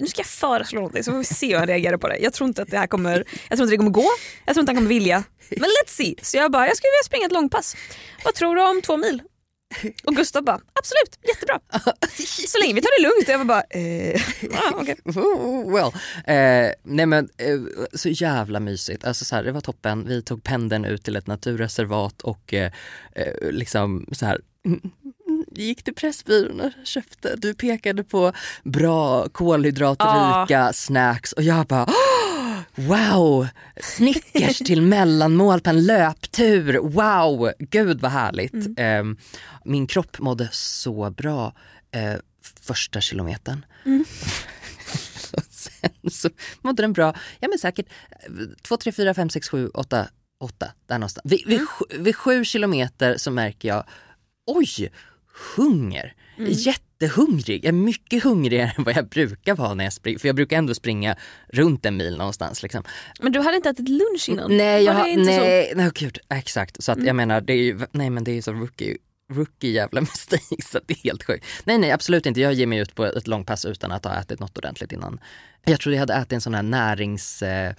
[0.00, 2.18] nu ska jag föreslå någonting så får vi se hur han reagerar på det.
[2.18, 4.08] Jag tror inte att det här kommer, jag tror inte det kommer gå,
[4.46, 5.24] jag tror inte han kommer vilja.
[5.50, 6.14] Men let's see.
[6.22, 7.76] Så jag bara, jag skulle vilja springa ett långpass.
[8.24, 9.22] Vad tror du om två mil?
[10.04, 11.60] Och Gustav bara, absolut, jättebra.
[12.48, 13.28] Så länge vi tar det lugnt.
[13.28, 14.20] Och jag bara, eh,
[14.52, 14.96] ah, okej.
[15.66, 15.92] Well.
[16.26, 17.60] eh, nej men eh,
[17.92, 19.04] så jävla mysigt.
[19.04, 20.08] Alltså så här, det var toppen.
[20.08, 22.72] Vi tog pendeln ut till ett naturreservat och eh,
[23.14, 24.40] eh liksom så här
[25.62, 27.36] gick till Pressbyrån och köpte.
[27.36, 28.32] Du pekade på
[28.64, 31.94] bra kolhydratrika snacks och jag bara "Åh,
[32.74, 33.46] Wow!
[33.82, 36.78] Snickers till mellanmål på en löptur.
[36.78, 37.50] Wow!
[37.58, 38.54] Gud vad härligt.
[38.78, 39.04] Eh,
[39.64, 41.52] min kropp mådde så bra
[41.90, 42.14] eh,
[42.60, 43.64] första kilometern.
[45.32, 46.30] Och sen så
[46.62, 50.08] mådde den bra, ja men säkert eh, två, tre, fyra, fem, sex, sju, åtta,
[50.40, 51.32] åtta där någonstans.
[51.32, 53.84] Vid, vid, sju- vid sju kilometer så märker jag,
[54.46, 54.90] oj,
[55.56, 56.14] hunger.
[56.38, 60.18] Jättehungrig, jag är mycket hungrigare än vad jag brukar vara när jag springer.
[60.18, 61.16] För jag brukar ändå springa
[61.48, 62.62] runt en mil någonstans.
[62.62, 62.82] Liksom.
[63.20, 64.56] Men du hade inte ätit lunch innan?
[64.56, 65.10] Nej, jag?
[65.10, 65.26] Mm.
[65.26, 66.82] nej, nej gud, exakt.
[66.82, 68.96] Så att jag menar, det är ju, nej men det är ju så rookie,
[69.32, 71.46] rookie jävla mistake så det är helt sjukt.
[71.64, 74.40] Nej nej absolut inte, jag ger mig ut på ett långpass utan att ha ätit
[74.40, 75.20] något ordentligt innan.
[75.64, 77.42] Jag trodde jag hade ätit en sån här närings...
[77.42, 77.74] Eh,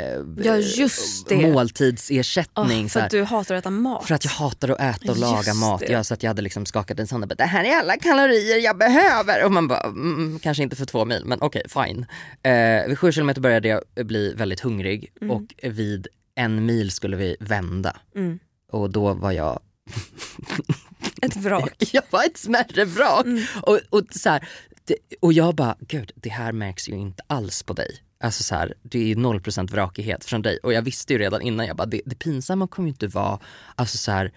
[0.00, 0.06] eh,
[0.44, 1.52] Ja, just det.
[1.52, 2.90] Måltidsersättning.
[2.90, 4.06] Så för att du hatar att äta mat.
[4.06, 5.80] För att jag hatar att äta och Just laga mat.
[5.80, 5.92] det.
[5.92, 7.96] Ja, så att jag hade liksom skakat en sån där, bara, det här är alla
[7.96, 9.44] kalorier jag behöver.
[9.44, 12.06] Och man bara, mm, kanske inte för två mil men okej fine.
[12.42, 15.30] Eh, vid sju kilometer började jag bli väldigt hungrig Mm.
[15.36, 17.96] och vid en mil skulle vi vända.
[18.16, 18.38] Mm.
[18.72, 19.60] Och då var jag
[21.22, 21.74] Ett vrak.
[21.92, 23.24] jag var ett smärre vrak.
[23.24, 23.42] Mm.
[23.62, 24.48] Och, och, så här,
[24.84, 27.90] det, och jag bara, gud det här märks ju inte alls på dig.
[28.26, 30.58] Alltså så här, det är ju 0% vrakighet från dig.
[30.62, 33.38] Och jag visste ju redan innan, jag bara, det, det pinsamma kommer ju inte vara
[33.76, 34.32] alltså så här,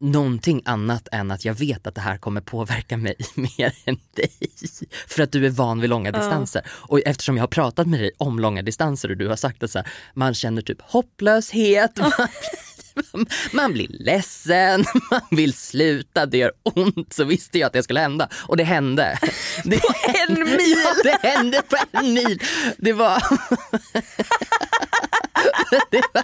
[0.00, 4.32] någonting annat än att jag vet att det här kommer påverka mig mer än dig.
[5.06, 6.62] För att du är van vid långa distanser.
[6.68, 9.70] Och eftersom jag har pratat med dig om långa distanser och du har sagt att
[9.70, 12.28] så här, man känner typ hopplöshet, man,
[13.52, 17.12] man blir ledsen, man vill sluta, det gör ont.
[17.12, 18.28] Så visste jag att det skulle hända.
[18.32, 19.18] Och det hände.
[19.64, 19.94] Det på
[20.28, 20.78] en mil?
[20.84, 22.42] Ja, det hände på en mil.
[22.78, 23.22] Det var...
[25.90, 26.22] det var...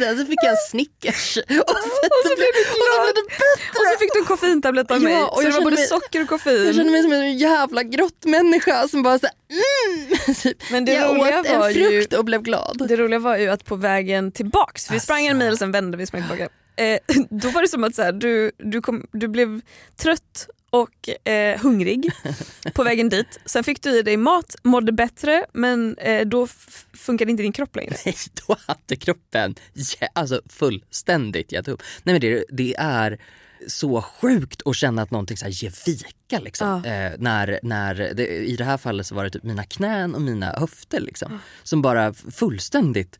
[0.00, 1.36] Och sen så fick jag en Snickers.
[1.36, 3.78] Och sen, så, blev, och så blev det bättre.
[3.80, 5.22] Och så fick du en koffeintablett av Ja, mig.
[5.22, 6.74] och så jag var både mig- socker och Jag koffein.
[6.74, 10.34] kände mig som en jävla grottmänniska som bara såhär mm.
[10.42, 12.82] Typ, Men det jag roliga åt en var ju- frukt och blev glad.
[12.88, 15.96] Det roliga var ju att på vägen tillbaks, vi sprang en mil och sen vände
[15.96, 16.48] vi sprang tillbaka.
[16.76, 16.98] Eh,
[17.30, 19.60] då var det som att så här, du, du, kom, du blev
[19.96, 22.10] trött och eh, hungrig
[22.74, 23.40] på vägen dit.
[23.44, 26.46] Sen fick du i dig mat, mådde bättre men eh, då
[26.92, 27.94] funkade inte din kropp längre.
[28.04, 28.14] Nej,
[28.46, 29.54] då hade kroppen
[30.00, 31.82] ja, alltså fullständigt gett upp.
[32.02, 33.18] Nej men det, det är
[33.66, 36.38] så sjukt att känna att någonting så här ger vika.
[36.44, 36.84] Liksom.
[36.84, 40.22] Eh, när, när det, I det här fallet så var det typ mina knän och
[40.22, 43.18] mina höfter liksom, som bara fullständigt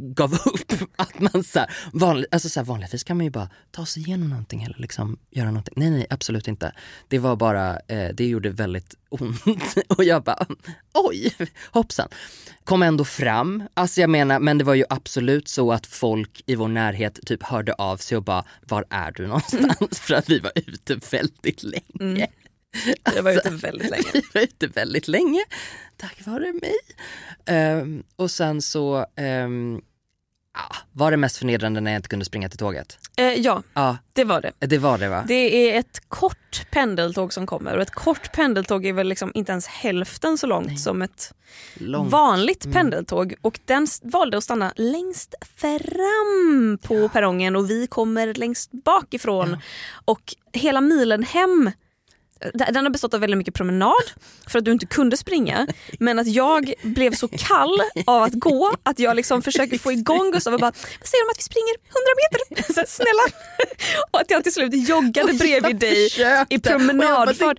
[0.00, 0.72] gav upp.
[0.96, 4.02] Att man så här, vanlig, alltså så här, vanligtvis kan man ju bara ta sig
[4.02, 5.74] igenom någonting eller liksom göra någonting.
[5.76, 6.72] Nej nej absolut inte.
[7.08, 9.74] Det var bara, eh, det gjorde väldigt ont.
[9.88, 10.46] Och jag bara
[10.94, 11.34] oj
[11.70, 12.08] hoppsan.
[12.64, 13.62] Kom ändå fram.
[13.74, 17.42] Alltså jag menar men det var ju absolut så att folk i vår närhet typ
[17.42, 20.00] hörde av sig och bara var är du någonstans?
[20.00, 21.82] För att vi var ute väldigt länge.
[22.00, 22.30] Mm.
[23.14, 24.04] Jag var ute väldigt länge.
[24.12, 25.44] Vi var ute väldigt länge,
[25.96, 26.74] tack vare mig.
[27.46, 29.80] Ehm, och sen så, ehm,
[30.52, 32.98] Ah, var det mest förnedrande när jag inte kunde springa till tåget?
[33.16, 34.66] Eh, ja, Ja, det var det.
[34.66, 35.24] det var det va?
[35.28, 35.34] Det
[35.74, 39.66] är ett kort pendeltåg som kommer och ett kort pendeltåg är väl liksom inte ens
[39.66, 41.32] hälften så långt som ett
[41.74, 42.10] Långt.
[42.12, 48.70] vanligt pendeltåg och den valde att stanna längst fram på perrongen och vi kommer längst
[48.84, 49.56] bakifrån.
[50.04, 51.70] Och hela milen hem
[52.54, 54.02] den har bestått av väldigt mycket promenad
[54.48, 55.66] för att du inte kunde springa.
[55.98, 60.30] Men att jag blev så kall av att gå att jag liksom försöker få igång
[60.32, 63.22] Gustav och bara “vad säger om att vi springer 100 meter?” så snälla.
[64.10, 66.08] Och att jag till slut joggade bredvid dig
[66.48, 67.58] i promenadfart.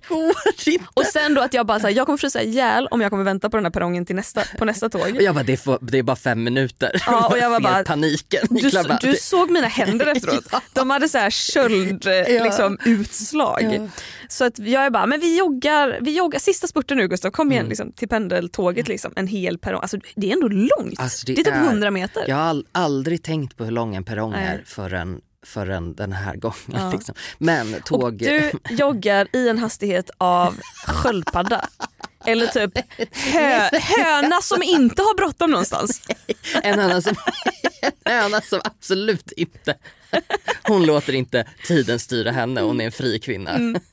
[0.94, 3.24] Och sen då att jag bara så här, jag kommer frysa ihjäl om jag kommer
[3.24, 5.16] vänta på den här perrongen till nästa, på nästa tåg.
[5.16, 7.02] Och jag bara, det är, för, det är bara fem minuter.
[7.06, 8.46] Ja, och jag var bara- paniken.
[8.50, 10.44] Du, du såg mina händer efteråt.
[10.72, 13.90] De hade så här köld liksom, utslag.
[14.32, 17.46] Så att jag är bara, men vi joggar, vi joggar sista spurten nu Gustav, kom
[17.48, 17.52] Mm.
[17.52, 18.88] igen liksom, till pendeltåget.
[18.88, 19.80] Liksom, en hel perrong.
[19.82, 21.00] Alltså, det är ändå långt.
[21.00, 22.24] Alltså, det, är typ 100 meter.
[22.28, 24.44] Jag har aldrig tänkt på hur lång en perrong Nej.
[24.46, 26.54] är förrän, förrän den här gången.
[26.66, 26.92] Ja.
[26.92, 27.14] Liksom.
[27.38, 28.18] Men Och tåg...
[28.18, 31.68] du joggar i en hastighet av sköldpadda.
[32.24, 32.72] Eller typ
[33.32, 36.02] hö, höna som inte har bråttom någonstans.
[36.62, 37.14] En höna som,
[38.04, 39.74] en höna som absolut inte...
[40.64, 43.50] Hon låter inte tiden styra henne, hon är en fri kvinna.
[43.50, 43.80] Mm.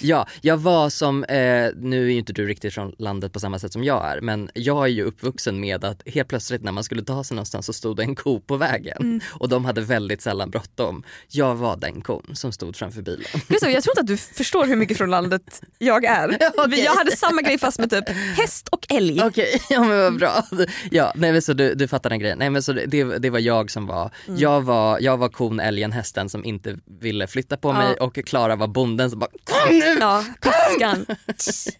[0.00, 3.58] Ja, jag var som, eh, nu är ju inte du riktigt från landet på samma
[3.58, 6.84] sätt som jag är, men jag är ju uppvuxen med att helt plötsligt när man
[6.84, 9.20] skulle ta sig någonstans så stod det en ko på vägen Mm.
[9.32, 11.02] och de hade väldigt sällan bråttom.
[11.28, 13.24] Jag var den kon som stod framför bilen.
[13.48, 16.28] Gustav, jag tror inte att du förstår hur mycket från landet jag är.
[16.56, 16.80] Okej.
[16.84, 19.20] Jag hade samma grej fast med typ häst och älg.
[19.24, 20.44] Okej, ja men vad bra.
[20.90, 22.38] Ja, nej men så du, du fattar den grejen.
[22.38, 24.40] Nej men så det, det, var jag som var, Mm.
[24.40, 28.56] jag var, jag var kon, älgen, hästen som inte ville flytta på mig och Klara
[28.56, 31.06] var bonden som bara kom nu, Ja, piskan.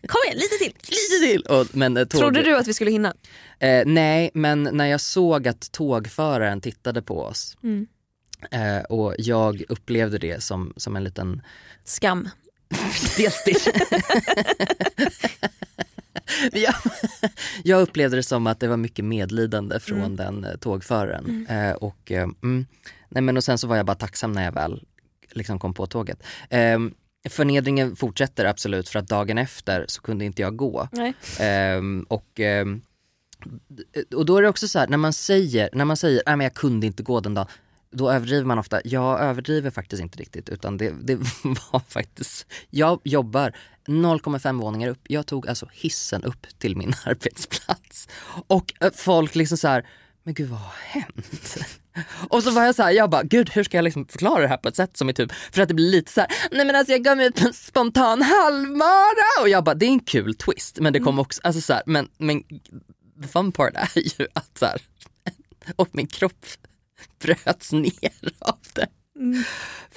[0.06, 0.72] Kom igen, lite till.
[0.90, 1.42] lite till.
[1.42, 3.14] Och, men, eh, tåg, Trodde du att vi skulle hinna?
[3.58, 7.86] Eh, nej, men när jag såg att tågföraren tittade på oss Mm.
[8.50, 11.42] eh, och jag upplevde det som, som en liten
[11.84, 12.28] Skam.
[13.16, 13.72] Dels det.
[16.52, 16.74] jag,
[17.64, 20.16] jag upplevde det som att det var mycket medlidande från Mm.
[20.16, 21.46] den eh, tågföraren.
[21.46, 22.66] Eh, och, eh, mm,
[23.08, 24.84] nej men och sen så var jag bara tacksam när jag väl
[25.32, 26.22] liksom kom på tåget.
[26.50, 26.78] Eh,
[27.28, 30.88] förnedringen fortsätter absolut för att dagen efter så kunde inte jag gå.
[31.40, 32.82] Ehm, och, ehm,
[34.14, 36.44] och då är det också så här, när man säger, när man säger nej men
[36.44, 37.46] jag kunde inte gå den dagen,
[37.90, 38.80] då överdriver man ofta.
[38.84, 41.16] Jag överdriver faktiskt inte riktigt utan det, det
[41.72, 45.00] var faktiskt, jag jobbar 0,5 våningar upp.
[45.08, 48.08] Jag tog alltså hissen upp till min arbetsplats.
[48.46, 49.86] Och eh, folk liksom så här,
[50.26, 51.56] men gud vad har hänt?
[52.28, 54.48] Och så var jag så här, jag bara, gud hur ska jag liksom förklara det
[54.48, 56.66] här på ett sätt som är typ, för att det blir lite så här, nej
[56.66, 59.90] men alltså jag gav mig ut på en spontan halvmara och jag bara, det är
[59.90, 62.42] en kul twist men det kom också, alltså så här, men, men
[63.22, 64.80] the fun part är ju att så här,
[65.76, 66.46] och min kropp
[67.22, 68.86] bröts ner av det.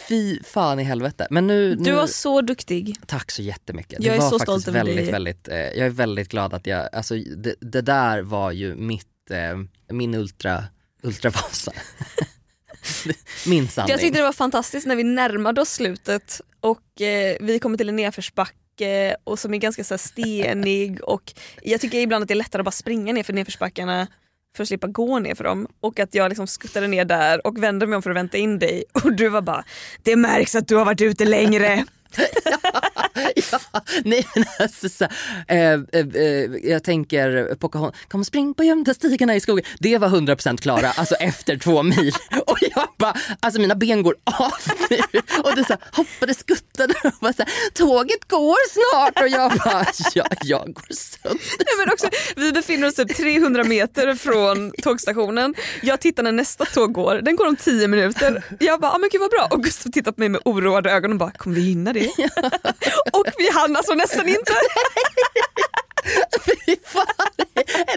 [0.08, 1.28] Fy fan i helvete.
[1.30, 2.96] Men nu, nu Du var så duktig.
[3.06, 4.04] tack så jättemycket.
[4.04, 5.12] Jag det är var så stolt över väldigt, dig.
[5.12, 9.08] väldigt, eh, jag är väldigt glad att jag, alltså det, det där var ju mitt,
[9.32, 9.58] eh,
[9.90, 10.64] min ultra,
[11.04, 11.72] ultravasa.
[13.46, 13.92] min sanning.
[13.92, 17.90] Jag tyckte det var fantastiskt när vi närmade oss slutet och eh, vi kommer till
[17.90, 22.36] en nedförsbacke och som är ganska så stenig och jag tycker ibland att det är
[22.36, 24.08] lättare att bara springa ner för nedförsbackarna
[24.56, 27.64] för att slippa gå ner för dem och att jag liksom skuttade ner där och
[27.64, 29.64] vände mig om för att vänta in dig och du var bara
[30.04, 31.86] “det märks att du har varit ute längre”.
[32.46, 32.82] ja,
[34.04, 35.04] nej men alltså så,
[35.48, 35.80] eh, eh,
[36.14, 36.24] eh,
[36.64, 39.66] jag tänker Pocahontas, kom spring på gömda stigarna i skogen.
[39.80, 42.14] Det var 100% Klara, alltså efter två mil.
[42.46, 44.54] Och jag bara, alltså mina ben går av
[44.90, 45.22] nu.
[45.44, 49.20] Och du så hoppade, skuttade och bara så här, tåget går snart.
[49.20, 51.40] Och jag bara, ja, jag går sönder.
[51.60, 55.56] Nej, men också, vi befinner oss typ 300 meter från tågstationen.
[55.82, 58.44] Jag tittar när nästa tåg går, den går om 10 minuter.
[58.60, 59.48] Jag bara, ah, men gud vad bra.
[59.52, 62.10] Och Gustav tittar på mig med oroade ögon och bara, kommer vi hinna det?
[63.14, 64.54] och vi hann alltså nästan inte.
[66.46, 67.46] Fy fan.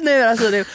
[0.00, 0.66] Nej, alltså det,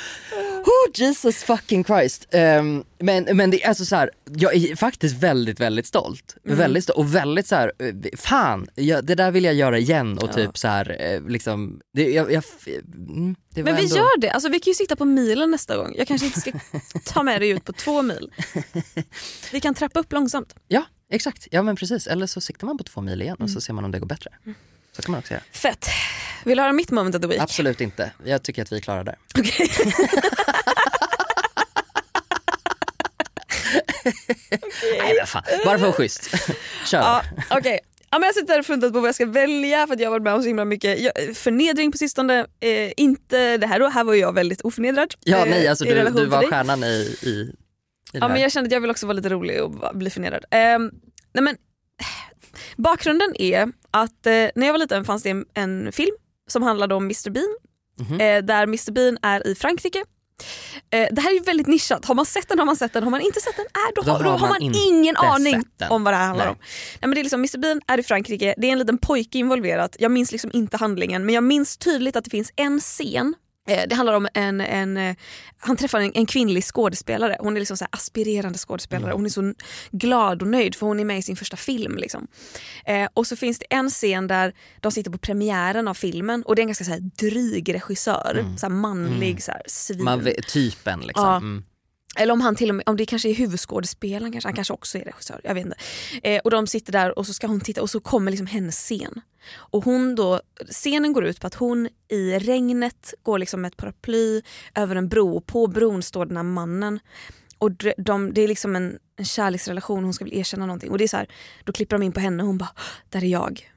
[0.65, 2.28] oh, Jesus fucking Christ.
[2.32, 6.36] Ehm, men, men det är alltså så här, jag är faktiskt väldigt, väldigt stolt.
[6.43, 10.17] Väldigt stolt och väldigt så här, eh, fan, jag, det där vill jag göra igen
[10.17, 14.19] och typ så här, eh, liksom, det, jag, jag, mm, det Men vi ändå, gör
[14.19, 15.95] det, alltså, vi kan ju sitta på milen nästa gång.
[15.97, 16.52] Jag kanske inte ska
[17.13, 18.32] ta med dig ut på två mil.
[19.52, 20.56] Vi kan trappa upp långsamt.
[20.67, 21.47] Ja, exakt.
[21.51, 22.07] Ja men precis.
[22.07, 24.07] Eller så siktar man på två mil igen och så ser man om det går
[24.07, 24.29] bättre.
[24.91, 25.43] Så kan man också göra.
[25.51, 25.85] Fett.
[26.45, 27.41] Vill du höra mitt moment of the week?
[27.41, 28.11] Absolut inte.
[28.25, 29.15] Jag tycker att vi är klara där.
[29.37, 29.69] Okej.
[34.99, 36.29] Nej men fan, bara för att schysst.
[36.85, 36.99] Kör.
[36.99, 37.79] Ja, okej.
[38.10, 40.12] Ja, men jag sitter och funderar på vad jag ska välja för att jag har
[40.12, 42.45] varit med om så himla mycket jag, förnedring på sistone.
[42.60, 45.13] Eh, inte det här då, här var jag väldigt oförnedrad.
[45.23, 47.51] Ja eh, nej alltså i du, du var stjärnan i, i
[48.19, 48.33] det Ja, där.
[48.33, 50.45] men jag kände att jag vill också vara lite rolig och bli förnedrad.
[50.51, 50.91] Ehm,
[51.33, 51.57] nej, men,
[52.77, 56.15] bakgrunden är att eh, när jag var liten fanns det en, en film
[56.47, 57.55] som handlade om Mr Bean.
[57.99, 58.21] Mhm.
[58.21, 60.03] Eh, där Mr Bean är i Frankrike.
[60.89, 62.05] Eh, det här är väldigt nischat.
[62.05, 63.03] Har man sett den har man sett den.
[63.03, 65.63] Har man inte sett den äh, då, Då har, då har man man ingen aning
[65.89, 66.51] om vad det här handlar Nej.
[66.51, 66.57] om.
[66.93, 69.37] Nej, men det är liksom, Mr Bean är i Frankrike, det är en liten pojke
[69.37, 69.95] involverad.
[69.99, 73.46] Jag minns liksom inte handlingen men jag minns tydligt att det finns en scen Eh,
[73.67, 75.15] Det handlar om en, en eh,
[75.59, 77.37] han träffar en, en kvinnlig skådespelare.
[77.39, 79.13] Hon är liksom så aspirerande skådespelare.
[79.13, 79.53] Hon är så
[79.91, 81.97] glad och nöjd för hon är med i sin första film.
[81.97, 82.27] Liksom.
[82.85, 86.55] Eh, och så finns det en scen där de sitter på premiären av filmen och
[86.55, 88.45] det är en ganska så här dryg regissör.
[88.57, 90.03] Så här manlig, så här, svin.
[90.03, 91.25] Man typen liksom.
[91.25, 91.35] Ja.
[91.35, 91.63] Mm.
[92.17, 94.97] Eller om han till och med, om det kanske är huvudskådespelaren, kanske, han kanske också
[94.97, 95.41] är regissör.
[95.43, 95.77] Jag vet inte.
[96.23, 98.75] Eh, och de sitter där och så ska hon titta och så kommer liksom hennes
[98.75, 99.21] scen.
[99.53, 100.41] Och hon då,
[100.71, 104.41] scenen går ut på att hon i regnet går liksom med ett paraply
[104.75, 106.99] över en bro och på bron står den här mannen.
[107.57, 110.91] Och de, de, det är liksom en, en kärleksrelation, hon ska väl erkänna någonting.
[110.91, 111.27] Och det är så här,
[111.63, 112.71] då klipper de in på henne och hon bara,
[113.09, 113.71] där är jag.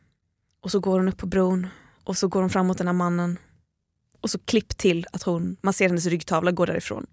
[0.60, 1.66] Och så går hon upp på bron
[2.04, 3.38] och så går hon fram mot den här mannen.
[4.20, 7.06] Och så klipp till att hon, man ser hennes ryggtavla gå därifrån.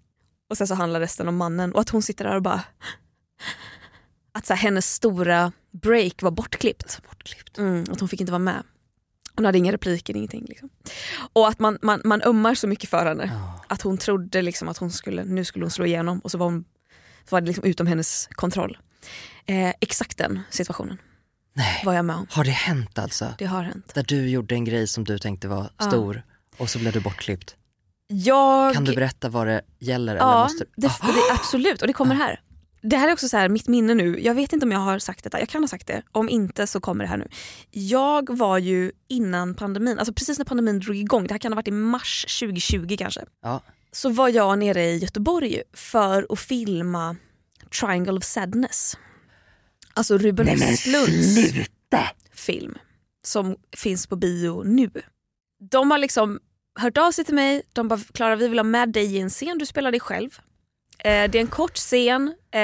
[0.50, 2.62] Och sen så handlar resten om mannen och att hon sitter där och bara...
[4.32, 7.00] Att så här, hennes stora break var bortklippt.
[7.08, 7.58] Bortklippt.
[7.58, 8.62] Mm, att hon fick inte vara med.
[9.36, 10.44] Hon hade inga repliker, ingenting.
[10.48, 10.68] Liksom.
[11.32, 13.30] Och att man, man, man ömmar så mycket för henne.
[13.32, 13.64] Ja.
[13.68, 16.46] Att hon trodde liksom att hon skulle, nu skulle hon slå igenom och så var,
[16.46, 16.64] hon,
[17.28, 18.78] så var det liksom utom hennes kontroll.
[19.46, 20.98] Eh, exakt den situationen
[21.52, 21.82] Nej.
[21.84, 22.26] var jag med om.
[22.30, 23.34] Har det hänt alltså?
[23.38, 23.94] Det har hänt.
[23.94, 25.84] Där du gjorde en grej som du tänkte var Ja.
[25.84, 26.22] stor
[26.56, 27.56] och så blev du bortklippt.
[28.08, 28.74] Jag...
[28.74, 30.12] Kan du berätta vad det gäller?
[30.16, 30.64] eller Ja, måste...
[30.76, 31.06] det, Ah.
[31.06, 31.80] det, absolut.
[31.80, 32.40] Och det kommer här.
[32.82, 34.20] Det här är också så här, mitt minne nu.
[34.22, 35.38] Jag vet inte om jag har sagt detta.
[35.40, 36.02] Jag kan ha sagt det.
[36.12, 37.28] Om inte så kommer det här nu.
[37.70, 41.56] Jag var ju innan pandemin, alltså precis när pandemin drog igång, det här kan ha
[41.56, 43.24] varit i mars 2020 kanske.
[43.42, 43.60] Ja.
[43.92, 47.16] Så var jag nere i Göteborg för att filma
[47.80, 48.96] Triangle of Sadness.
[49.94, 51.36] Alltså Ruben Östlunds
[52.32, 52.78] film
[53.24, 54.90] som finns på bio nu.
[55.70, 56.40] De har liksom
[56.78, 57.62] hört av sig till mig.
[57.72, 60.30] De bara “Klara vi vill ha med dig i en scen, du spelar dig själv”.
[60.98, 62.60] Eh, det är en kort scen eh,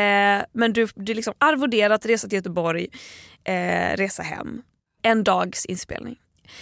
[0.53, 2.87] men du, du är liksom arvoderat resa till Göteborg,
[3.45, 4.63] eh, resa hem.
[5.03, 6.17] En dags inspelning.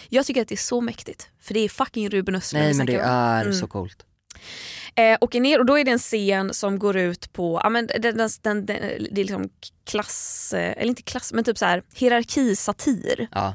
[0.08, 2.86] Jag tycker att det är så mäktigt för det är fucking Ruben Östlund Nej men
[2.86, 3.52] det är Mm.
[3.54, 4.06] så coolt.
[4.94, 7.86] Eh, åker ner och då är det en scen som går ut på, ja, men
[7.86, 9.48] den, den, den, den, det är liksom
[9.84, 13.28] klass, eh, eller inte klass men typ så här hierarkisatir.
[13.32, 13.54] Ja.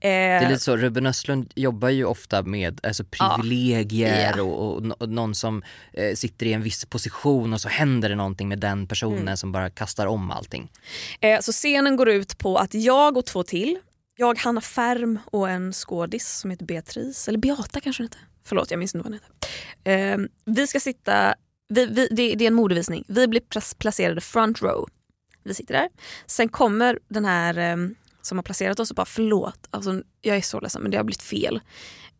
[0.00, 4.42] Eh, Det är lite så, Ruben Östlund jobbar ju ofta med alltså, privilegier Ja.
[4.42, 8.14] och, och, och någon som eh, sitter i en viss position och så händer det
[8.14, 9.36] någonting med den personen Mm.
[9.36, 10.70] som bara kastar om allting.
[11.20, 13.78] Eh, så scenen går ut på att jag och två till,
[14.16, 18.20] jag, Hanna Färm och en skådis som heter Beatrice, eller Beata kanske hon heter.
[18.44, 19.20] Förlåt jag minns inte vad hon
[19.84, 20.12] heter.
[20.14, 21.34] Eh, vi ska sitta,
[21.68, 23.40] vi, vi, det, det är en modevisning, vi blir
[23.78, 24.88] placerade front row.
[25.44, 25.88] Vi sitter där.
[26.26, 27.76] Sen kommer den här eh,
[28.26, 31.04] som har placerat oss och bara förlåt, alltså, jag är så ledsen men det har
[31.04, 31.60] blivit fel.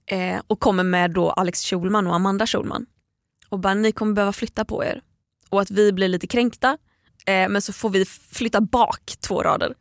[0.06, 2.86] Eh, och kommer med då Alex Schulman och Amanda Schulman.
[3.48, 5.00] Och bara ni kommer behöva flytta på er.
[5.50, 6.78] Och att vi blir lite kränkta
[7.26, 9.74] Eh, men så får vi flytta bak två rader.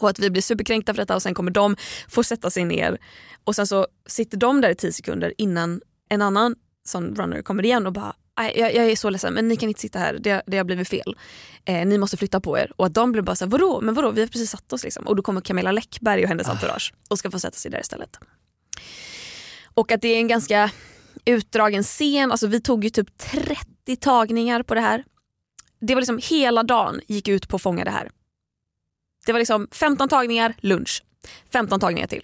[0.00, 1.76] Och att vi blir superkränkta för detta och sen kommer de
[2.08, 2.98] få sätta sig ner.
[3.44, 7.64] Och sen så sitter de där i tio sekunder innan en annan sån runner kommer
[7.64, 8.14] igen och bara
[8.44, 10.88] jag, jag är så ledsen men ni kan inte sitta här, det, det har blivit
[10.88, 11.16] fel.
[11.64, 12.72] Eh, ni måste flytta på er.
[12.76, 13.80] Och att de blir bara såhär, vadå?
[13.80, 14.10] Men vadå?
[14.10, 15.06] Vi har precis satt oss liksom.
[15.06, 18.18] Och då kommer Camilla Läckberg och hennes entourage och ska få sätta sig där istället.
[19.74, 20.70] Och att det är en ganska
[21.24, 25.04] utdragen scen, alltså vi tog ju typ 30 tagningar på det här
[25.80, 28.10] det var liksom hela dagen gick ut på att fånga det här.
[29.26, 31.02] Det var liksom 15 tagningar, lunch.
[31.52, 32.22] 15 tagningar till.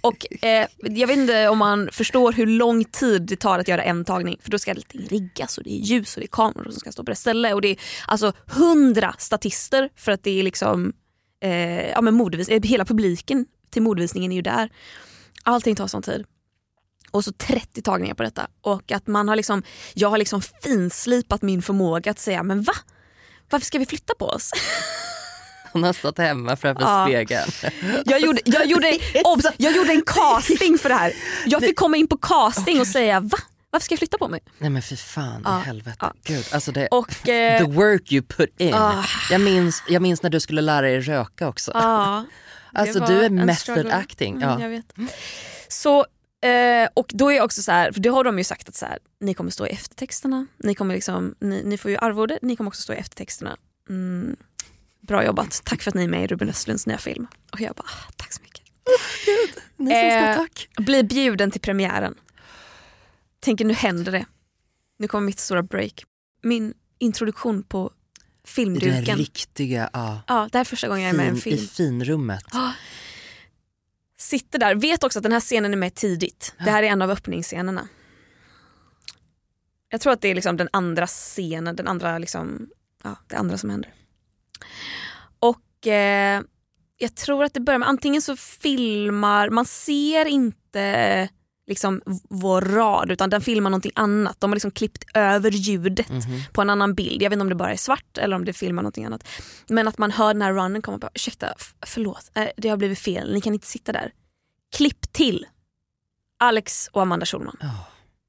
[0.00, 3.82] Och eh, Jag vet inte om man förstår hur lång tid det tar att göra
[3.82, 4.38] en tagning.
[4.42, 6.92] För då ska allting riggas och det är ljus och det är kameror som ska
[6.92, 7.54] stå på rätt ställe.
[7.54, 7.76] Och det är
[8.06, 10.92] alltså 100 statister för att det är liksom
[11.42, 14.70] eh, ja, men modvis, eh, hela publiken till modevisningen är ju där.
[15.42, 16.24] Allting tar sån tid.
[17.10, 18.46] Och så 30 tagningar på detta.
[18.60, 19.62] Och att man har liksom,
[19.94, 22.72] jag har liksom finslipat min förmåga att säga men va?
[23.50, 24.50] Varför ska vi flytta på oss?
[25.72, 27.04] Hon har stått hemma framför Ja.
[27.06, 27.50] spegeln.
[28.04, 31.12] Jag gjorde, jag, gjorde, obs, jag gjorde en casting för det här.
[31.46, 33.38] Jag fick komma in på casting och säga va?
[33.70, 34.40] Varför ska jag flytta på mig?
[34.58, 35.96] Nej men fy fan Ja, i helvete.
[36.00, 36.12] ja.
[36.24, 38.74] Gud, alltså det, Och, eh, the work you put in.
[38.74, 39.04] Ah.
[39.30, 41.70] Jag, minns, jag minns när du skulle lära dig röka också.
[41.74, 42.24] ja,
[42.72, 43.94] det alltså du är method struggle.
[43.94, 44.36] acting.
[44.36, 44.60] Mm, Ja.
[44.60, 44.92] jag vet.
[45.68, 45.98] Så,
[46.48, 48.74] eh, och då är jag också så här, för det har de ju sagt att
[48.74, 52.38] så här, ni kommer stå i eftertexterna, ni, kommer liksom, ni, ni får ju arvode,
[52.42, 53.56] ni kommer också stå i eftertexterna.
[53.88, 54.36] Mm,
[55.06, 57.26] bra jobbat, tack för att ni är med i Ruben Östlunds nya film.
[57.52, 58.62] Och jag bara, ah, tack så mycket.
[59.76, 60.68] Ni som ska Eh, tack.
[60.76, 62.14] Blir bjuden till premiären.
[63.40, 64.26] Tänker nu händer det.
[64.98, 66.04] Nu kommer mitt stora break.
[66.42, 69.18] Min introduktion på Den filmduken.
[69.18, 70.22] riktiga, ja.
[70.26, 71.68] Ja, det här är första gången jag är med i en Fin, I film.
[71.68, 72.44] finrummet.
[74.18, 76.54] Sitter där, vet också att den här scenen är med tidigt.
[76.64, 77.88] Det här är en av öppningsscenerna.
[79.88, 82.68] Jag tror att det är liksom den andra scenen, den andra liksom,
[83.04, 83.94] ja, det andra som händer.
[85.38, 86.42] Och eh,
[86.98, 91.28] jag tror att det börjar med, antingen så filmar, man ser inte
[91.66, 94.40] liksom vår rad utan den filmar någonting annat.
[94.40, 96.06] De har liksom klippt över ljudet
[96.52, 97.22] på en annan bild.
[97.22, 99.28] Jag vet inte om det bara är svart eller om det filmar någonting annat.
[99.68, 101.54] Men att man hör den här runnen komma och bara ursäkta,
[101.86, 104.12] förlåt, eh, det har blivit fel, ni kan inte sitta där.
[104.76, 105.46] Klipp till
[106.38, 107.56] Alex och Amanda Schulman.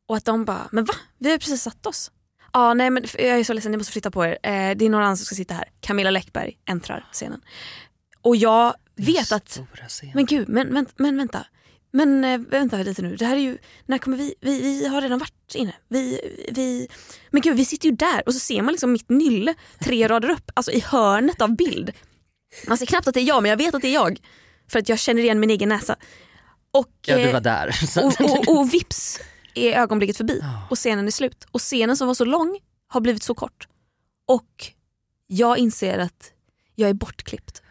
[0.08, 0.94] Och att de bara, men va?
[1.18, 2.12] Vi har precis satt oss.
[2.54, 4.38] Ja, nej men jag är så ledsen, ni måste flytta på er.
[4.44, 5.66] Eh, det är några andra som ska sitta här.
[5.80, 7.42] Camilla Läckberg äntrar scenen.
[8.22, 9.62] Och jag vet att
[10.14, 11.46] men gud, men, men, men vänta.
[11.92, 15.02] Men eh, vänta lite nu, det här är ju, när kommer vi, vi, vi har
[15.02, 15.74] redan varit inne.
[15.88, 16.20] Vi,
[16.52, 16.88] vi,
[17.30, 20.30] men gud vi sitter ju där och så ser man liksom mitt nylle tre rader
[20.30, 21.92] upp, alltså i hörnet av bild.
[22.68, 24.20] Man ser knappt att det är jag men jag vet att det är jag.
[24.72, 25.96] För att jag känner igen min egen näsa.
[26.72, 27.76] Och, Ja, du eh, var där.
[28.04, 29.20] Och, och, och vips
[29.56, 31.48] är ögonblicket förbi och scenen är slut.
[31.52, 33.68] Och scenen som var så lång har blivit så kort.
[34.28, 34.72] Och
[35.28, 36.32] jag inser att
[36.76, 37.62] jag är bortklippt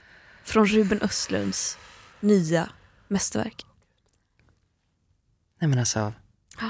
[0.44, 1.78] från Ruben Östlunds
[2.20, 2.68] nya
[3.08, 3.66] mästerverk.
[5.60, 6.12] Nej men alltså.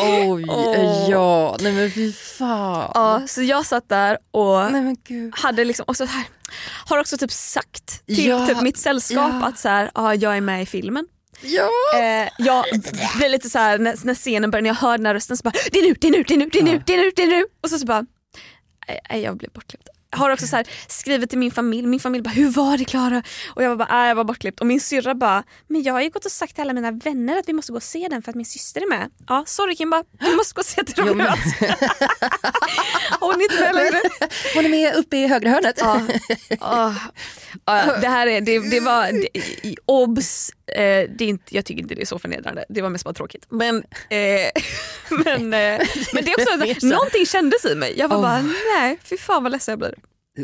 [0.00, 0.44] Oj,
[1.08, 1.56] ja.
[1.60, 2.90] Nej men fy fan.
[2.94, 4.96] Ja, så jag satt där och Nej
[5.32, 6.24] hade liksom också här,
[6.86, 9.46] har också typ sagt till Ja, typ mitt sällskap ja.
[9.46, 11.06] att så här, ja, jag är med i filmen.
[11.40, 11.68] Ja.
[11.94, 12.64] Eh, jag
[13.16, 15.42] blir lite så här, när, när scenen börjar, när jag hör den här rösten så
[15.42, 16.98] bara det är nu, det är nu, det är nu, det är nu, det är
[16.98, 17.44] nu, det är nu.
[17.62, 18.06] Och så, så bara,
[19.10, 19.88] nej, jag blev bortklippt.
[20.10, 23.22] Har också så här, skrivit till min familj, min familj bara hur var det Klara?
[23.54, 26.00] Och jag var bara nej jag var bortklippt och min syrra bara men jag har
[26.00, 28.22] ju gått och sagt till alla mina vänner att vi måste gå och se den
[28.22, 29.10] för att min syster är med.
[29.28, 31.24] Ja sorry Kimba, du måste gå och se till dem nu.
[33.20, 34.00] Hon är inte med längre.
[34.54, 35.78] Hon är med uppe i högra hörnet.
[35.80, 36.00] Ja.
[36.60, 36.94] Ja.
[37.64, 39.28] Ja, det här är, det, det var, det,
[39.86, 43.04] obs, eh, det är inte, jag tycker inte det är så förnedrande, det var mest
[43.04, 43.46] bara tråkigt.
[43.48, 43.76] Men,
[44.10, 44.50] eh,
[45.24, 45.80] men, eh,
[46.14, 47.94] men det är också, någonting kändes i mig.
[47.98, 48.22] Jag var Oh.
[48.22, 48.42] bara
[48.76, 49.94] nej, fy fan vad ledsen jag blir.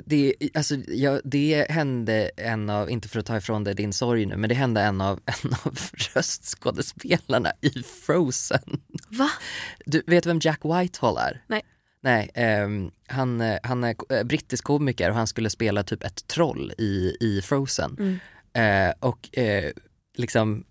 [0.05, 4.27] Det, alltså, ja, det hände en av, inte för att ta ifrån dig din sorg
[4.27, 5.79] nu, men det hände en av, en av
[6.15, 8.81] röstskådespelarna i Frozen.
[9.09, 9.31] Va?
[9.87, 11.43] Du vet vem Jack Whitehall är?
[11.47, 11.63] Nej.
[12.03, 16.73] Nej, ehm, han, han är eh, brittisk komiker och han skulle spela typ ett troll
[16.79, 18.21] i, i Frozen.
[18.55, 19.73] Eh, och eh,
[20.15, 20.65] liksom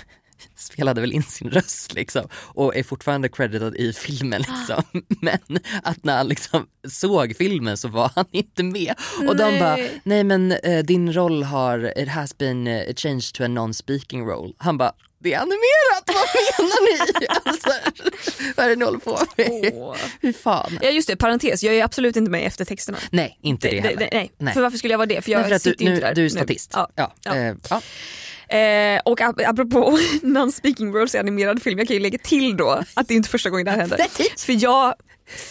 [0.56, 4.82] spelade väl in sin röst liksom och är fortfarande credited i filmen liksom.
[5.20, 8.94] Men att när han liksom såg filmen så var han inte med.
[9.28, 9.60] Och de Nej.
[9.60, 14.26] bara, nej men eh, din roll har, it has been eh, changed to a non-speaking
[14.26, 14.52] role.
[14.58, 14.92] Han bara,
[15.26, 17.26] det är animerat, vad menar ni?
[17.44, 17.68] Alltså,
[18.56, 19.72] vad är det ni håller på med?
[20.22, 20.78] Fy fan.
[20.82, 22.98] Ja just det, parentes, jag är absolut inte med i eftertexterna.
[23.10, 24.28] Nej, inte det, heller.
[24.38, 24.54] nej.
[24.54, 25.22] För varför skulle jag vara det?
[25.22, 26.30] För jag Nej, för att du, sitter nu, inte där du är nu.
[26.30, 26.70] statist.
[26.74, 26.90] Ja.
[26.94, 27.12] Ja.
[27.24, 27.36] Ja.
[27.36, 27.80] Eh, ja.
[28.56, 32.82] Eh, och ap- apropå non-speaking roles i animerad film, jag kan ju lägga till då
[32.94, 33.98] att det är inte första gången det här händer.
[34.18, 34.28] Nej.
[34.38, 34.94] För jag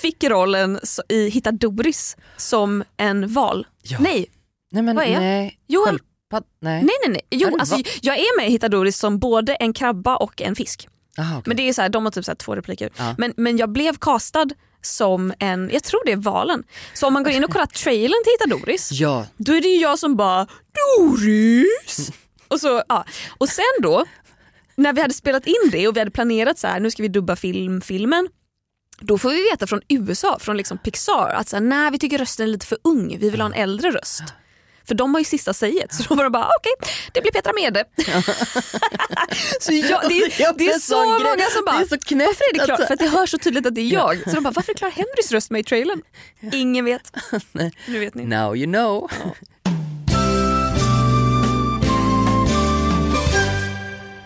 [0.01, 3.67] fick rollen i Hitta Doris som en val.
[3.83, 3.97] Ja.
[3.99, 4.25] Nej,
[4.71, 5.21] Nej men Vad är jag?
[5.21, 5.57] nej.
[6.35, 6.83] Sköldpadd- Nej.
[6.83, 7.09] nej, nej.
[7.09, 7.21] nej.
[7.31, 10.87] Jo, alltså, jag är med i Hitta Doris som både en krabba och en fisk.
[11.17, 11.43] Aha, okej.
[11.45, 12.89] Men det är så här, de har typ så två repliker.
[12.97, 13.15] Ja.
[13.17, 14.47] Men, men jag blev castad
[14.81, 16.63] som en, jag tror det är valen.
[16.93, 19.67] Så om man går in och kollar trailern till Hitta Doris, Ja, då är det
[19.67, 20.47] ju jag som bara
[20.97, 22.11] Doris!
[22.47, 23.05] Och, så, ja.
[23.37, 24.05] och sen då,
[24.75, 27.07] när vi hade spelat in det och vi hade planerat så här, nu ska vi
[27.09, 28.27] dubba film, filmen.
[28.99, 32.17] Då får vi veta från USA, från liksom Pixar, att så här, nej vi tycker
[32.17, 34.23] rösten är lite för ung, vi vill ha en äldre röst.
[34.87, 37.53] För de har ju sista säget, så då var de bara okej, det blir Petra
[37.53, 37.85] Mede.
[39.59, 42.27] så jag, det, Ja, är, det är så många som bara, Det är så knäppt
[42.27, 42.87] varför är det klart?
[42.87, 44.23] För att det hörs så tydligt att det är jag.
[44.23, 46.01] Så de bara, varför är Clara Henrys röst med i trailern?
[46.53, 47.11] Ingen vet.
[47.85, 48.25] Nu vet ni.
[48.25, 49.11] now you know.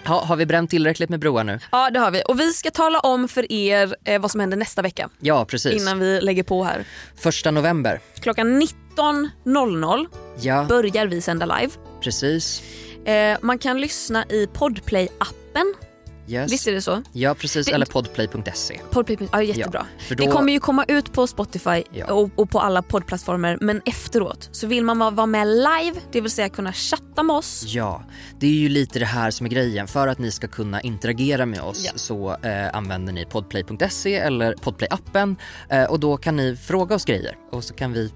[0.09, 1.59] Ha, har vi bränt tillräckligt med broar nu?
[1.71, 2.21] Ja det har vi.
[2.27, 5.09] Och vi ska tala om för er eh, vad som händer nästa vecka.
[5.19, 5.81] Ja, precis.
[5.81, 6.85] Innan vi lägger på här.
[7.15, 7.99] Första november.
[8.21, 10.05] Klockan 19.00
[10.41, 11.71] Ja, börjar vi sända live.
[12.03, 12.61] precis.
[13.05, 15.73] Eh, man kan lyssna i Podplay-appen.
[16.29, 16.51] Yes.
[16.51, 17.03] Visst är det så?
[17.13, 17.65] Ja, precis.
[17.67, 18.79] Det- Eller podplay.se.
[18.91, 19.85] Podplay, ja, jättebra.
[20.09, 22.05] Ja, då- Det kommer ju komma ut på Spotify Ja.
[22.13, 26.31] och, och på alla poddplattformar men efteråt så vill man vara med live, det vill
[26.31, 27.63] säga kunna chatta med oss.
[27.67, 28.03] Ja,
[28.39, 29.87] det är ju lite det här som är grejen.
[29.87, 31.91] För att ni ska kunna interagera med oss Ja.
[31.95, 35.35] så eh, använder ni podplay.se eller podplay-appen
[35.69, 38.11] eh, och då kan ni fråga oss grejer och så kan vi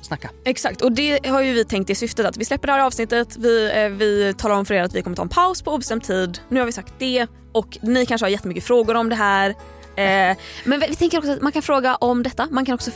[0.00, 0.30] snacka.
[0.44, 3.36] Exakt och det har ju vi tänkt i syftet att vi släpper det här avsnittet,
[3.36, 6.04] vi, eh, vi talar om för er att vi kommer ta en paus på obestämd
[6.04, 6.40] tid.
[6.48, 9.50] Nu har vi sagt det och ni kanske har jättemycket frågor om det här.
[9.96, 12.48] Eh, men vi tänker också att man kan fråga om detta.
[12.50, 12.90] Man kan också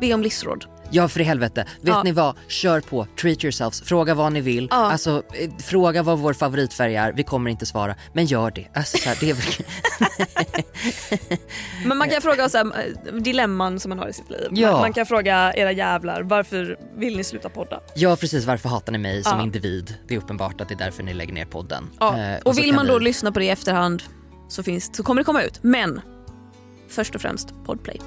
[0.00, 0.64] be om livsråd.
[0.90, 2.02] Ja för i helvete, vet Ja.
[2.02, 2.36] ni vad?
[2.48, 4.68] Kör på, treat yourselves, fråga vad ni vill.
[4.70, 4.76] Ja.
[4.92, 7.94] Alltså eh, fråga vad vår favoritfärg är, vi kommer inte svara.
[8.12, 8.66] Men gör det.
[8.74, 9.66] Alltså, så här, det är väl...
[11.86, 12.66] Men man kan fråga så här,
[13.06, 14.48] eh, dilemman som man har i sitt liv.
[14.50, 14.70] Ja.
[14.72, 17.80] Man, man kan fråga era jävlar, varför vill ni sluta podda?
[17.94, 19.44] ja precis, varför hatar ni mig som Ja.
[19.44, 19.94] individ?
[20.08, 21.90] Det är uppenbart att det är därför ni lägger ner podden.
[22.00, 22.18] Ja.
[22.18, 24.02] Eh, och så vill man då vi- lyssna på det i efterhand
[24.48, 25.58] så, finns, så kommer det komma ut.
[25.62, 26.00] Men
[26.88, 28.00] först och främst Podplay.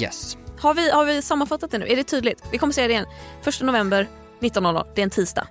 [0.00, 0.36] Yes.
[0.58, 1.86] Har vi, har vi sammanfattat det nu?
[1.88, 2.42] Är det tydligt?
[2.52, 3.06] Vi kommer säga det igen.
[3.46, 4.08] 1 november
[4.40, 5.46] 19.00, det är en tisdag.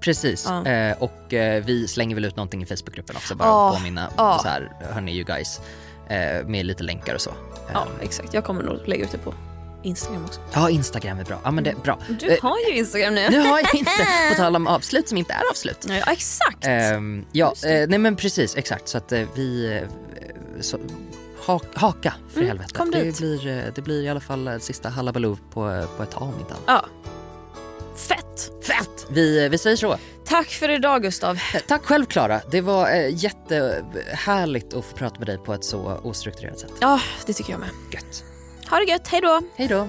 [0.00, 0.66] Precis, Ja.
[0.66, 3.68] eh, och eh, vi slänger väl ut någonting i Facebookgruppen också bara Ja.
[3.70, 4.10] att påminna.
[4.16, 4.38] Ja.
[4.42, 5.60] Så här, hörni you guys,
[6.08, 7.30] eh, med lite länkar och så.
[7.72, 8.34] Ja, Eh, exakt.
[8.34, 9.34] Jag kommer nog lägga ut det på
[9.82, 10.40] Instagram också.
[10.52, 11.40] ja, Instagram är bra.
[11.44, 11.98] Ja men det är bra.
[12.08, 13.28] Du Eh, har ju Instagram nu.
[13.30, 13.90] nu har jag inte,
[14.30, 15.86] på tal om avslut som inte är avslut.
[15.88, 16.58] Ja, exakt.
[16.66, 18.88] Ehm, ja, eh, nej men precis, exakt.
[18.88, 19.80] Så att vi...
[20.60, 20.78] Så,
[21.46, 22.84] ha, haka för Mm, helvete.
[22.92, 23.18] det, dit.
[23.18, 26.34] blir, eh, det blir i alla fall eh, sista Hallabaloo på, på ett tag om
[26.40, 26.64] inte annat.
[26.66, 26.84] Ja.
[27.96, 28.64] Fett.
[28.66, 29.06] Fett!
[29.10, 29.96] Vi, vi säger så.
[30.24, 31.36] Tack för idag Gustav.
[31.54, 32.40] Eh, Tack själv Klara.
[32.50, 36.72] Det var eh, jättehärligt att få prata med dig på ett så ostrukturerat sätt.
[36.80, 37.70] Ja, det tycker jag med.
[37.92, 38.24] Gött.
[38.70, 39.40] Ha det gött, hej då.
[39.56, 39.88] Hej då.